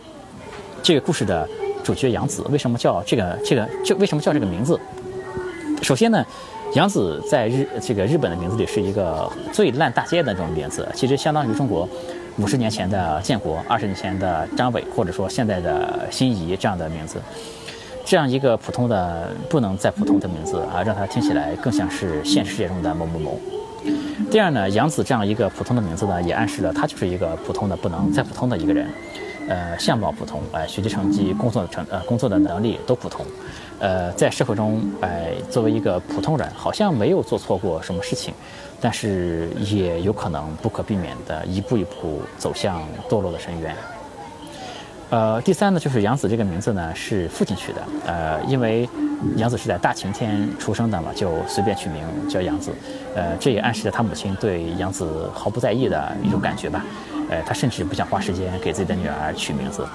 [0.84, 1.48] 这个故事的
[1.84, 4.80] 主角杨子为什么叫这个这个就为什么叫这个名字？
[5.82, 6.26] 首先呢。
[6.74, 11.88] 杨子在日这个日本的名字里是一个最烂大街的那种名字，其实相当于中国
[12.38, 17.22] 五十年前的建国、二十年前的张伟，或者说现在的辛夷这样的名字。
[18.04, 23.40] 这样一个普通的不能再普通的名字啊，让它听起来更像是现实世界中的某某某。
[24.30, 28.88] 第二呢，杨子这样一个普通的名字呢，也暗示了他就是一个普通的不能再普通的一个人。
[29.50, 33.26] 呃，相貌普通，呃，学习成绩、工作成呃工作的能力都普通。
[33.80, 38.34] 呃，在社会中，哎，作为一个普通人，好像没有做错过什么事情，
[38.82, 43.74] 但是也有可能不可避免的一步一步走向堕落的深渊。
[45.12, 48.90] 呃，第三呢，就是杨子这个名字呢是父亲取的，呃，因为
[49.36, 52.72] 杨子是在大晴天出生的嘛，就随便取名叫杨子。
[53.16, 56.86] 呃，这也暗示着他母亲对杨子毫不在意的一种感觉吧。
[57.30, 59.86] 呃，他甚至不想花时间给自己的女儿取名字。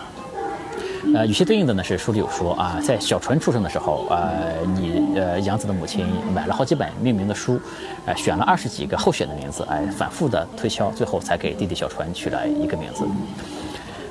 [1.15, 7.61] 呃，与其对应的呢是书里有说啊，在小纯出生的时候，呃，你呃杨子的母亲买了好几本命名的书，
[8.07, 13.05] 呃，选了二十几个候选的名字，哎，反复的推敲，最后才给弟弟小纯取了一个名字。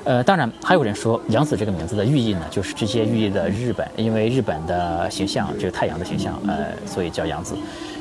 [0.03, 7.55] 呃，当然还有人说杨子这个名字的寓意呢，就是直接寓意的日本，因为日本的形象就是太阳的形象，呃，所以叫杨子。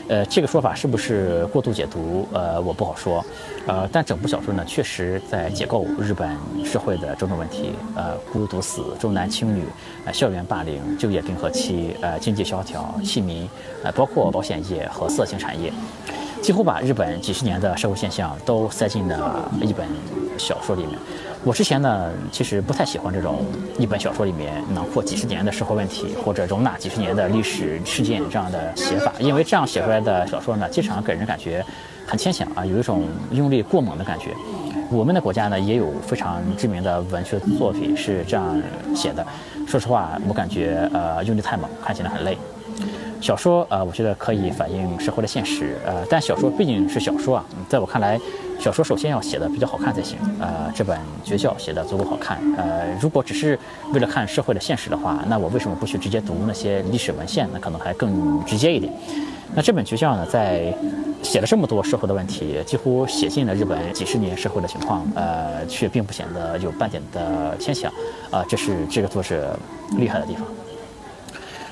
[0.08, 2.26] 呃，这个说法是不是过度解读？
[2.32, 3.24] 呃，我不好说。
[3.66, 7.74] 呃，但整部小说呢，确实在解构日本社会的种种问题。
[7.94, 9.62] 呃，孤独死、重男轻女、
[10.12, 13.48] 校园霸凌、就业冰河期、呃，经济萧条、弃民，
[13.84, 15.72] 呃，包括保险业和色情产业，
[16.42, 19.86] 几乎把日本几十年的社会现象都塞进了一本
[20.36, 20.98] 小说里面。
[21.42, 23.46] 我之前呢，其实不太喜欢这种
[23.78, 31.64] 一本小说里面囊括几十年的社会问题，或者容纳几十年的历史事件这样的写法，因为这样写出来的小说呢，经常给人感觉
[32.06, 34.34] 很牵强啊，有一种用力过猛的感觉。
[34.90, 38.60] 我们的国家呢，也有非常知名的文学作品是这样
[38.94, 39.26] 写的。
[39.66, 42.36] 说实话，我感觉呃用力太猛，看起来很累。
[43.20, 48.18] 小说呃，我觉得可以反映社会的现实，呃，但小说毕竟是小说啊，在我看来，
[48.60, 50.18] 小说首先要写的比较好看才行。
[50.38, 52.38] 呃，这本《绝教》写的足够好看。
[52.58, 53.58] 呃，如果只是
[53.94, 57.48] 为了看社会的现实的话，那我为什么不去直接读那些历史文献？
[57.52, 58.92] 那可能还更直接一点。
[59.54, 60.72] 那这本《绝教》呢，在
[61.22, 67.90] 写了这么多社会的问题，几乎写尽了日本几十年社会的情况，呃，却并不显得有半点的牵强，
[68.30, 69.58] 啊，这是这个作者
[69.96, 70.44] 厉害的地方。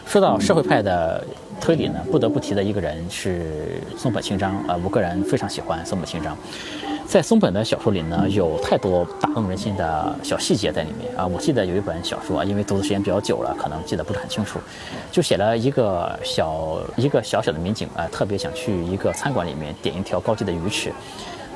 [0.09, 1.23] 说到社会派的
[1.61, 6.35] 推理呢，不得不提的一个人是松本清张啊，我个人非常喜欢松本清张。
[7.07, 11.27] 在松本的小说里呢，有太多打动人心的小细节在里面啊。
[11.27, 14.59] 我记得有一本小说啊，因为读的时间比较久了，可能记得不是很清楚，
[15.13, 20.91] 就写了一个小一个小小的民警啊，特别想去一个餐馆里面点一条高级的鱼翅。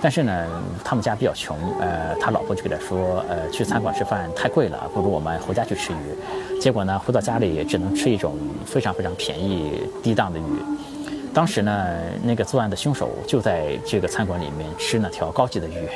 [0.03, 0.47] 但是呢，
[0.85, 6.59] 他们家比较穷，呃，他老婆就给他说，呃，去餐馆吃饭太贵了，不如我们回家去吃鱼。
[6.61, 8.37] 结果呢，回到家里也只能吃一种
[8.67, 10.43] 非常非常便宜、低档的鱼。
[11.33, 15.89] 当时呢，那个作案的凶手就在这个餐馆里面吃那条高级的鱼。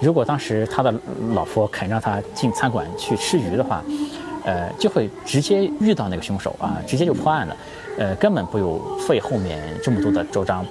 [0.00, 0.92] 如果当时他的
[1.34, 3.84] 老婆肯让他进餐馆去吃鱼的话，
[4.44, 7.56] 呃，就会直接遇到那个凶手啊，直接就破案了，
[7.98, 10.66] 呃，根本不用费后面这么多的周章。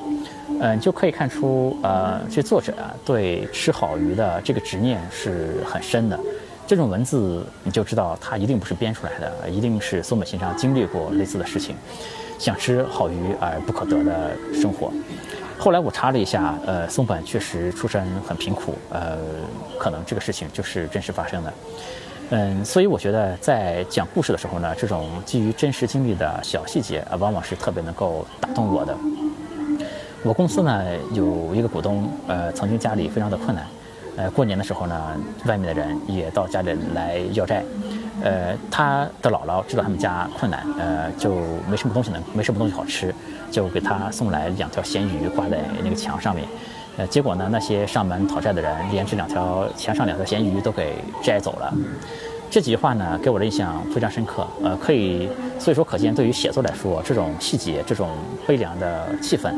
[0.60, 6.20] 嗯，就可以看出，呃，这作者啊，对吃好鱼的这个执念是很深的。
[6.68, 11.76] 这种文字，你就知道他一定不是编出来的，一定是松本先生经历过类似的事情，
[12.40, 14.92] 想吃好鱼而不可得的生活。
[15.58, 19.18] 后来我查了一下，呃，松本确实出身很贫苦，呃，
[19.78, 21.54] 可能这个事情就是真实发生的。
[22.30, 28.96] 嗯，所以我觉得在讲故事的时候呢，这种基于真实经历的小细节啊，往往是特别能够打动我的。
[30.24, 33.66] 我公司呢有一个股东，呃，曾经家里非常的困难，
[34.18, 35.16] 呃，过年的时候呢，
[35.46, 37.64] 外面的人也到家里来要债，
[38.24, 43.14] 呃，他的姥姥知道他们家困难，呃，就没什么东西能，没什么东西好吃，
[43.50, 46.48] 就给他送来两条咸鱼挂在那个墙上面，
[46.98, 50.94] 呃，结果呢，那些上门讨债的人连这两条墙上两条咸鱼都给
[51.24, 51.74] 摘走了，
[52.52, 58.10] 这几句话呢，给我的印象非常深刻，呃，可以，所以说可见，对于写作来说，这种细节，这种
[58.46, 59.52] 悲凉的气氛。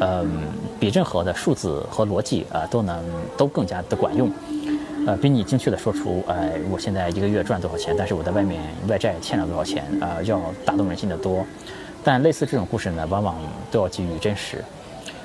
[0.00, 0.42] 嗯，
[0.78, 3.04] 比任何的数字和逻辑啊都能
[3.36, 4.30] 都更加的管用，
[5.06, 11.44] 呃，比你精确的说出，哎，我现在一个月赚多少钱，但是我在外面外债欠了多少钱啊，要打动人心的多。
[12.04, 13.36] 但类似这种故事呢，往往
[13.70, 14.62] 都要基于真实。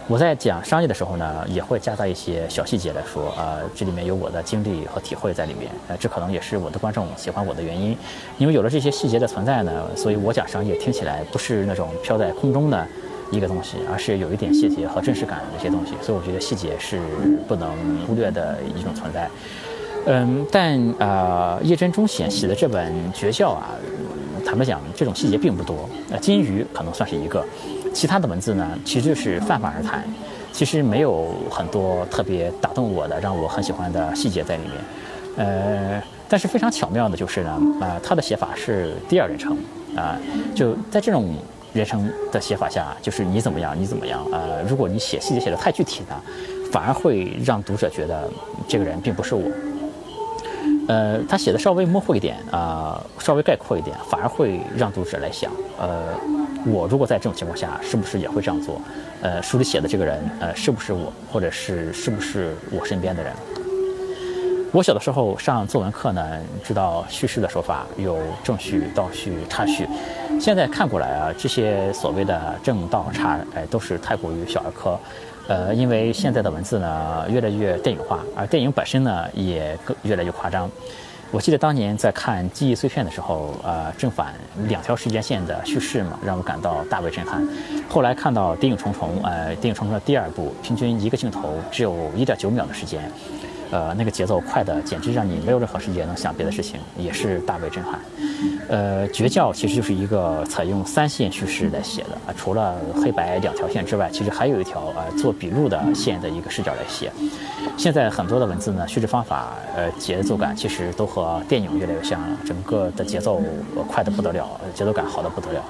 [0.07, 7.95] 我在讲商业的时候呢，也会加大一些小细节来说，啊，这里面有我的经历和体会在里面，呃，这可能也是我的观众喜欢我的原因，
[8.37, 12.87] 因为有了这些细节的存在呢，所以我讲商业听起来不是那种飘在空中的。
[13.31, 16.99] 一个东西，而是有一点细节和真实感的一些东西，所以我觉得细节是
[17.47, 17.69] 不能
[18.05, 19.29] 忽略的一种存在。
[20.05, 23.69] 嗯，但啊，叶真忠显写的这本《绝教》啊，
[24.45, 25.87] 坦白讲，这种细节并不多。
[26.09, 27.45] 那金鱼可能算是一个，
[27.93, 30.03] 其他的文字呢，其实就是泛泛而谈，
[30.51, 34.73] 其实没有很多特别打动我的、让我很喜欢的细节在里面。
[35.37, 39.55] 呃，但是非常巧妙的就是呢，啊，他的写法是第二人称
[39.95, 40.17] 啊，
[40.53, 41.33] 就在这种。
[41.73, 44.25] 人生的写法下，就是你怎么样，你怎么样。
[44.31, 46.15] 呃，如果你写细节写的太具体呢，
[46.71, 48.29] 反而会让读者觉得
[48.67, 49.49] 这个人并不是我。
[50.87, 56.03] 呃，他写的稍微模糊一点啊，稍微概括一点，反而会让读者来想，呃，
[56.65, 58.81] 我如果在这种情况下，是不是也会这样做？
[59.21, 63.31] 呃，书里写的这个人，呃，是不是我，或者是是不是我身边的人？
[64.73, 69.85] 我小的时候上作文课呢，知道叙事的说法有正序、倒叙、插叙。
[70.39, 74.97] 现在看过来啊，这些所谓的正倒插，哎，都是太过于小儿科。
[75.49, 80.69] 呃，因为现在的文字呢越来越电影化，而电影本身呢也更越来越夸张。
[81.31, 84.33] 我记得当年在看《记忆碎片》的时候，呃，正反
[84.69, 87.45] 两条时间线的叙事嘛，让我感到大为震撼。
[87.89, 93.01] 后来看到《谍影重重》，呃，《谍影重重》的第二部，平均一个镜头只有一点九秒的时间。
[93.71, 97.99] 呃，那个节奏快的简直让你没有任何时间能想别的事情，也是大为震撼。
[98.67, 107.11] 呃，绝教其实就是一个采用三线叙事来写的啊，除了黑白两条线之外，其实还有一条呃做笔录的线的一个视角来写。
[107.77, 113.41] 现在很多的文字呢，叙事方法呃节奏感其实都和电影越来越像了，整个的节奏
[113.87, 115.63] 快得不得了，节奏感好的不得了。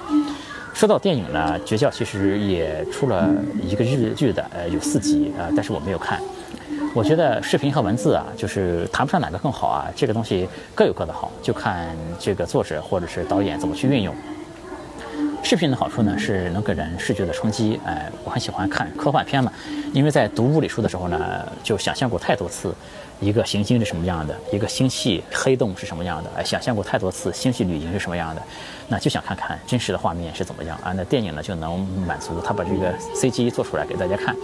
[0.73, 3.29] 说到电影呢，绝教其实也出了
[3.61, 6.19] 一个日剧的，呃，有四集啊，但是我没有看。
[6.93, 14.13] 我觉得视频和文字啊，就是谈不上哪个更好啊，这个东西各有各的好，就看这个作者或者是导演怎么去运用。
[15.41, 17.79] 视频的好处呢，是能给人视觉的冲击。
[17.85, 19.51] 哎，我很喜欢看科幻片嘛，
[19.93, 22.75] 因为在读物理书的时候呢，就想象过太多次
[23.21, 28.41] 一个行星是什么样的，一个星系黑洞是什么样的，哎，想象过太多次星系旅行是什么样的，
[28.89, 30.91] 那就想看看真实的画面是怎么样啊。
[30.91, 34.35] 那电影呢，就能满足他把这个 CG 做出来给大家看。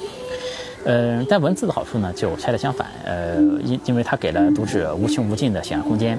[0.88, 2.88] 呃，但文字的好处呢，就恰恰相反。
[3.03, 6.17] 呃，因因为它给了读者无穷无尽的想象空间，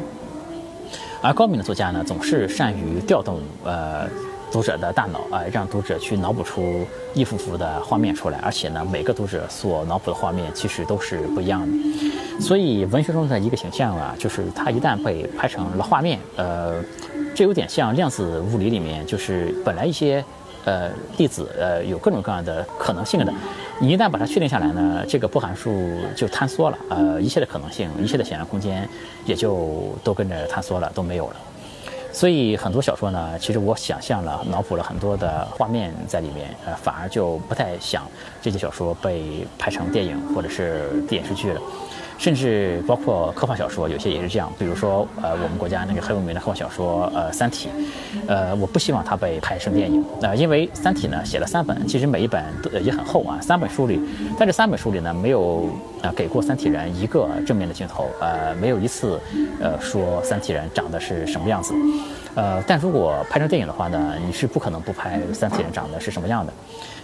[1.22, 4.06] 而高明的作家呢，总是善于调动呃
[4.52, 8.38] 读者的大脑啊，让读者去脑补出一幅幅的画面出来。
[8.40, 12.38] 而且呢，每个读者所脑补的画面其实都是不一样的。
[12.38, 16.74] 所以，文学中的一个形象啊，就是它一旦被拍成了画面，呃，
[17.34, 20.22] 这有点像量子物理里面，就是本来一些。
[20.68, 23.32] 呃，粒子呃有各种各样的可能性的，
[23.80, 25.70] 你一旦把它确定下来呢，这个波函数
[26.14, 28.86] 就坍缩了，呃，一切的可能性，一切的想象空间
[29.24, 31.36] 也就都跟着坍缩了，都没有了。
[32.12, 38.02] 所以很多小说呢，其实我想象了，脑补了很多的画面在里面，呃，反而就不太想
[38.42, 41.60] 这些小说被拍成电影或者是电视剧了。
[42.18, 44.52] 甚至包括科幻小说，有些也是这样。
[44.58, 47.68] 比如说，呃，我们国家那个很有名的科幻小说，呃，《三体》，
[48.26, 54.00] 呃，我不希望它被拍成电影，呃，因为《三体》呢写了三本，其实每一本都也很厚啊，三本书里，
[54.36, 55.70] 在这三本书里呢，没有
[56.02, 59.20] 啊给过三体人一个正面的镜头，呃，没有一次，
[59.60, 61.72] 呃，说三体人长得是什么样子，
[62.34, 66.52] 呃，但如果拍成电影的话呢，你是不可能不拍三体人长得是什么样的。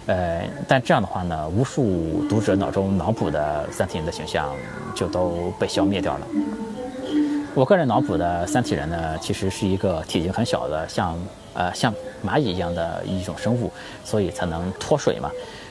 [0.07, 4.55] 呃，但这样的话呢，无数读者脑中脑补的三体人的形象
[4.95, 6.27] 就都被消灭掉了。
[7.55, 11.19] 我个人脑补的三体人呢，其实是一个体型很小的，像
[11.55, 11.95] 呃像
[12.27, 13.71] 蚂蚁一样的一种生物，
[14.05, 15.31] 所以才能脱水嘛。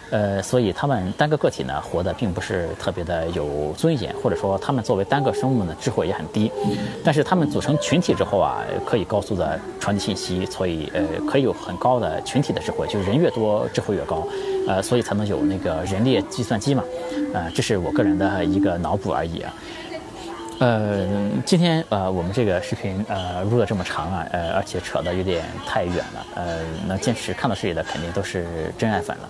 [0.09, 6.51] 呃，所以他们单个个体呢，活得并不是特别的有尊严，或者说他们作为单个生物呢，智慧也很低。
[7.03, 14.27] 但是他们组成群体之后啊，可以高速的传递信息，所以呃，可以有很高的群体的智慧，就是人越多，智慧越高。
[14.67, 16.83] 呃，所以才能有那个人列计算机嘛。
[17.33, 19.53] 呃，这是我个人的一个脑补而已啊。
[20.63, 21.05] 呃，
[21.45, 29.29] 今天呃，我们这个视频呃录的这么长啊，呃，而且扯得有点太远了，呃，能坚持看到这里的肯定都是真爱粉了。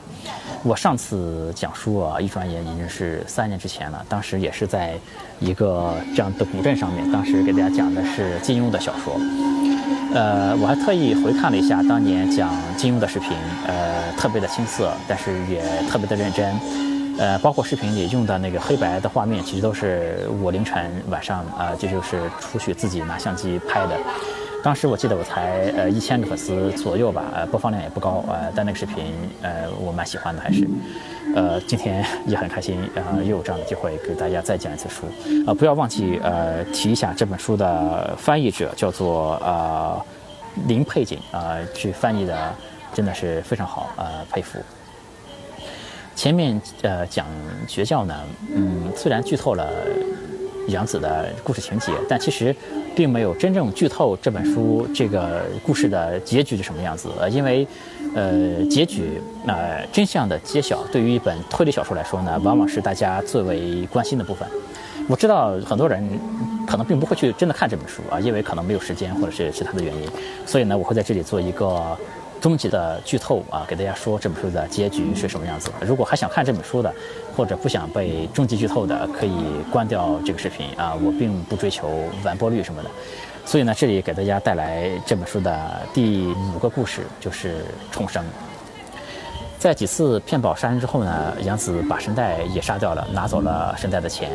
[0.61, 4.93] 我上次讲书啊，一转眼已经是三年之前了，当时也是在
[5.39, 9.19] 一个这样的古镇上面，当时给大家讲的是金庸的小说。
[10.13, 13.31] 呃，我还特意回看了一下当年讲金庸的视频，
[13.65, 16.53] 呃，特别的青涩，但是也特别的认真。
[17.17, 23.97] 呃，包括视频里用的那个黑白的画面，其实都是我凌晨晚上啊，这就是出去自己拿相机拍的。
[24.63, 30.65] 当时我记得我才呃一千个粉丝左右吧，呃播放量也不高，呃但那个视频呃我蛮喜欢的，还是
[31.35, 35.05] 呃今天 也很开心，然后又有这样的机会给大家再讲一次书
[35.45, 40.01] 啊，不要忘记呃提一下这本书的翻译者叫做呃
[40.67, 42.55] 林佩锦啊，去翻译的
[42.93, 44.57] 真的是非常好，呃佩服。
[46.15, 47.25] 前面呃讲
[47.67, 48.15] 绝教呢，
[48.55, 49.69] 嗯，虽然剧透了
[50.67, 52.55] 杨紫的故事情节，但其实
[52.95, 57.09] 并没有真正剧透这本书这个故事的结局是什么样子。
[57.19, 57.67] 呃，因为
[58.15, 64.47] 呃结局呃真相的揭晓，对于一本推理小说来说呢，往往是大家最为关心的部分。
[65.09, 66.07] 我知道很多人
[66.65, 70.07] 可能并不会去真的看这本书啊，因为可能没有时间或者是其他的原因，
[70.45, 71.97] 所以呢，我会在这里做一个。
[72.43, 75.71] 终极的剧透啊，给大家说这本书的结局是什么样子。
[75.79, 76.93] 如果还想看这本书的，
[77.37, 79.31] 或者不想被终极剧透的，可以
[79.71, 80.93] 关掉这个视频啊。
[81.01, 81.87] 我并不追求
[82.21, 82.89] 完播率什么的，
[83.45, 88.21] 所以呢，这里给大家带来这本书的第五个故事，就是重生。
[89.57, 94.29] 在几次骗保杀人之后呢，杨子把神代也杀掉了，拿走了神代的钱。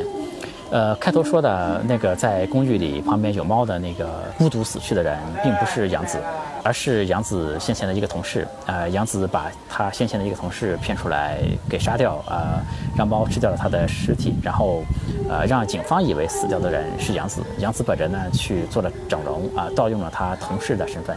[0.71, 6.19] 呃，开头说的那个在公寓里旁边有猫的那个孤独死去的人，并不是杨子，
[6.63, 8.47] 而是杨子先前的一个同事。
[8.67, 11.39] 呃，杨子把他先前的一个同事骗出来
[11.71, 12.61] 给杀掉，呃，
[12.97, 14.83] 让猫吃掉了他的尸体，然后，
[15.29, 17.43] 呃，让警方以为死掉的人是杨子。
[17.59, 21.17] 杨子本人呢去做了整容，啊，盗用了他同事的身份，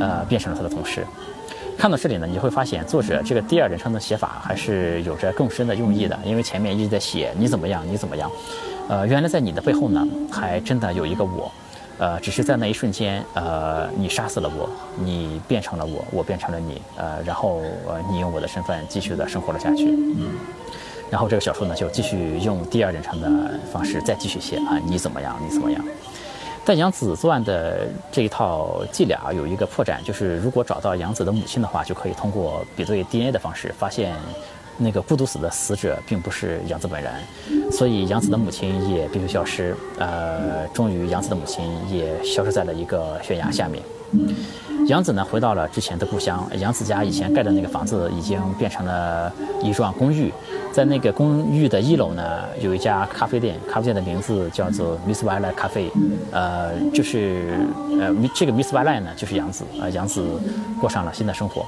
[0.00, 1.06] 呃，变成了他的同事。
[1.78, 8.30] 看到这里呢，你会发现作者这个第二人称的写法还是有着更深的用意的，因为前面一直在写你怎么样，你怎么样，
[8.90, 11.48] 呃，原来在你的背后呢，还真的有一个我，
[11.98, 14.68] 呃，只是在那一瞬间，呃，你杀死了我，
[14.98, 20.30] 你变成了我，我变成了你，呃，然后呃，你用我的身份继续的生活了下去，嗯，
[21.08, 23.28] 然后这个小说呢，就继续用第二人称的
[23.72, 25.80] 方式再继续写啊，你怎么样，你怎么样。
[26.64, 34.16] 但杨子作案的这一套伎俩有一个破绽，就是如果找到杨子的母亲的话，就可以通过比对 DNA 的方式发现，
[34.80, 37.12] 那个孤独死的死者并不是杨子本人，
[37.70, 39.76] 所以杨子的母亲也必须消失。
[39.98, 43.82] 呃，终于杨子的母亲也消失在了一个悬崖下面。
[44.86, 50.32] 杨子呢回到了之前的故乡，杨子家以前盖的那个房子已经变成了一幢公寓。
[50.72, 52.22] 在那个公寓的一楼呢，
[52.60, 55.90] 有一家咖啡店，咖啡店的名字叫做 Miss v i l e 咖啡，
[56.32, 57.58] 呃，就是
[58.00, 60.24] 呃，这个 Miss v i l e 呢，就是杨子呃，杨子
[60.80, 61.66] 过上了新的生活。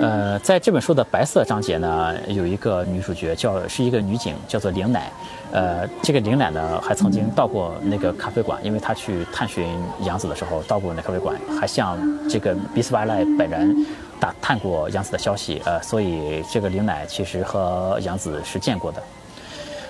[0.00, 5.10] 呃，在这本书的白色章节呢，有一个女主角叫是一个女警，叫做玲奶。
[5.52, 9.66] 呃，这个玲奶呢，还曾经到过那个咖啡馆，因为她去探寻
[10.00, 11.96] 杨子的时候到过那咖啡馆，还向
[12.28, 13.86] 这个 Miss v i l e 本人。
[14.20, 19.02] 打探过杨子的消息，呃，所以这个林乃其实和杨子是见过的，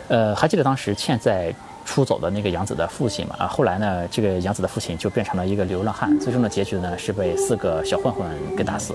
[0.09, 1.55] 呃，还记得当时欠债
[1.85, 3.37] 出走的那个杨子的父亲嘛？
[3.39, 8.27] 啊，后来呢，这个杨子的父亲就变成了一个流浪汉，最终的结局呢是被四个小混混
[8.57, 8.95] 给打死。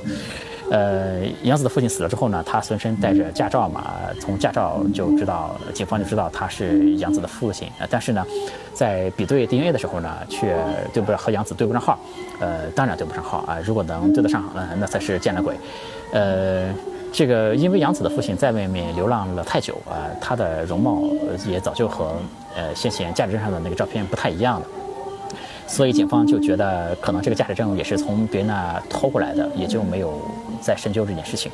[0.72, 7.68] 呃，杨子的父亲死了之后呢，他随身带着驾照嘛，从驾照就知道，警方就知道他是杨子的父亲。
[7.90, 8.24] 但是呢，
[8.74, 10.56] 在比对 DNA 的时候呢，却
[10.94, 11.98] 对不上和杨子对不上号。
[12.40, 15.56] 呃，当然对不上号啊，如果能对得上，呃，那才是见了鬼。
[16.12, 16.72] 呃，
[17.12, 21.04] 这个因为杨子的父亲在外面流浪了太久啊，他的容貌
[21.48, 22.16] 也早就和
[22.56, 24.68] 呃先前驾驶证上的那个照片不太一样了。
[25.68, 30.20] 所以警方就觉得可能这个驾驶证也是从别人那偷过来的，也就没有
[30.62, 31.52] 再深究这件事情。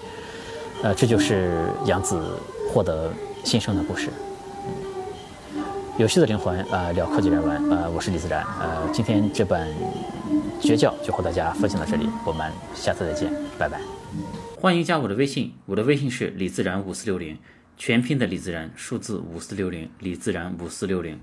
[0.83, 2.37] 呃，这就是杨子
[2.71, 3.11] 获得
[3.43, 4.09] 新生的故事。
[5.97, 9.67] 有趣的灵魂，呃，聊科技人文，呃，我是李自然，呃，今天这本
[10.61, 13.94] 绝教就和大家分享到这里，我们下次再见，拜拜。
[14.65, 17.37] 欢迎加我的微信，我的微信是李自然五四六零，
[17.77, 21.19] 全拼的李自然，数字五四六零，李自然五四六零。